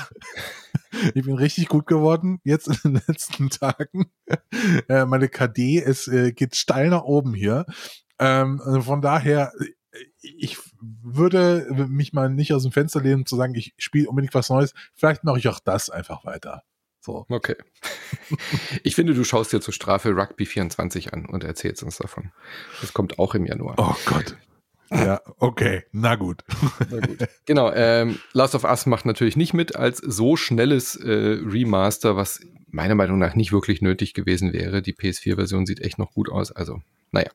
[1.13, 4.11] Ich bin richtig gut geworden jetzt in den letzten Tagen.
[4.89, 7.65] Äh, meine KD ist, äh, geht steil nach oben hier.
[8.19, 9.76] Ähm, also von daher, ich
[11.17, 14.73] würde mich mal nicht aus dem Fenster lehnen, zu sagen, ich spiele unbedingt was Neues.
[14.95, 16.63] Vielleicht mache ich auch das einfach weiter.
[17.01, 17.25] So.
[17.29, 17.55] Okay.
[18.83, 22.31] Ich finde, du schaust dir zur Strafe Rugby 24 an und erzählst uns davon.
[22.81, 23.75] Das kommt auch im Januar.
[23.77, 24.35] Oh Gott.
[24.89, 26.43] Ja, okay, na gut.
[26.89, 27.27] Na gut.
[27.45, 32.39] Genau, ähm, Last of Us macht natürlich nicht mit als so schnelles äh, Remaster, was
[32.67, 34.81] meiner Meinung nach nicht wirklich nötig gewesen wäre.
[34.81, 36.81] Die PS4-Version sieht echt noch gut aus, also
[37.11, 37.29] Naja,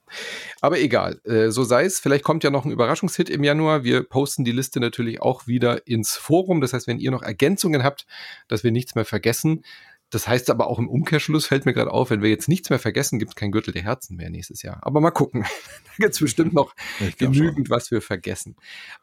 [0.61, 1.21] aber egal.
[1.25, 1.99] Äh, so sei es.
[1.99, 3.85] Vielleicht kommt ja noch ein Überraschungshit im Januar.
[3.85, 6.61] Wir posten die Liste natürlich auch wieder ins Forum.
[6.61, 8.07] Das heißt, wenn ihr noch Ergänzungen habt,
[8.49, 9.65] dass wir nichts mehr vergessen,
[10.13, 12.79] das heißt aber auch im Umkehrschluss fällt mir gerade auf, wenn wir jetzt nichts mehr
[12.79, 14.79] vergessen, gibt es kein Gürtel der Herzen mehr nächstes Jahr.
[14.83, 15.43] Aber mal gucken.
[15.85, 16.75] da gibt es bestimmt noch
[17.17, 18.57] genügend, was wir vergessen.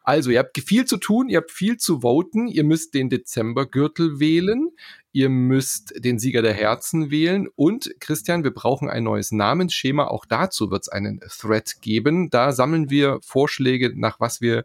[0.04, 2.48] Also, ihr habt viel zu tun, ihr habt viel zu voten.
[2.48, 4.70] Ihr müsst den Dezembergürtel wählen.
[5.12, 7.48] Ihr müsst den Sieger der Herzen wählen.
[7.56, 10.06] Und Christian, wir brauchen ein neues Namensschema.
[10.06, 12.30] Auch dazu wird es einen Thread geben.
[12.30, 14.64] Da sammeln wir Vorschläge, nach was wir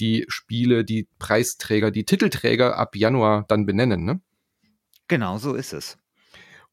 [0.00, 4.04] die Spiele, die Preisträger, die Titelträger ab Januar dann benennen.
[4.04, 4.20] Ne?
[5.08, 5.98] Genau so ist es.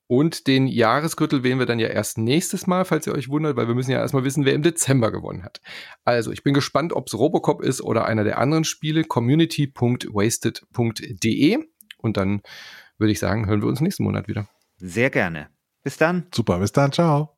[0.08, 3.70] Und den Jahresgürtel wählen wir dann ja erst nächstes Mal, falls ihr euch wundert, weil
[3.70, 5.62] wir müssen ja erstmal wissen, wer im Dezember gewonnen hat.
[6.04, 9.06] Also, ich bin gespannt, ob es Robocop ist oder einer der anderen Spiele.
[9.06, 11.60] community.wasted.de.
[11.98, 12.42] Und dann
[12.98, 14.50] würde ich sagen, hören wir uns nächsten Monat wieder.
[14.76, 15.48] Sehr gerne.
[15.82, 16.28] Bis dann.
[16.36, 16.92] Super, bis dann.
[16.92, 17.38] Ciao.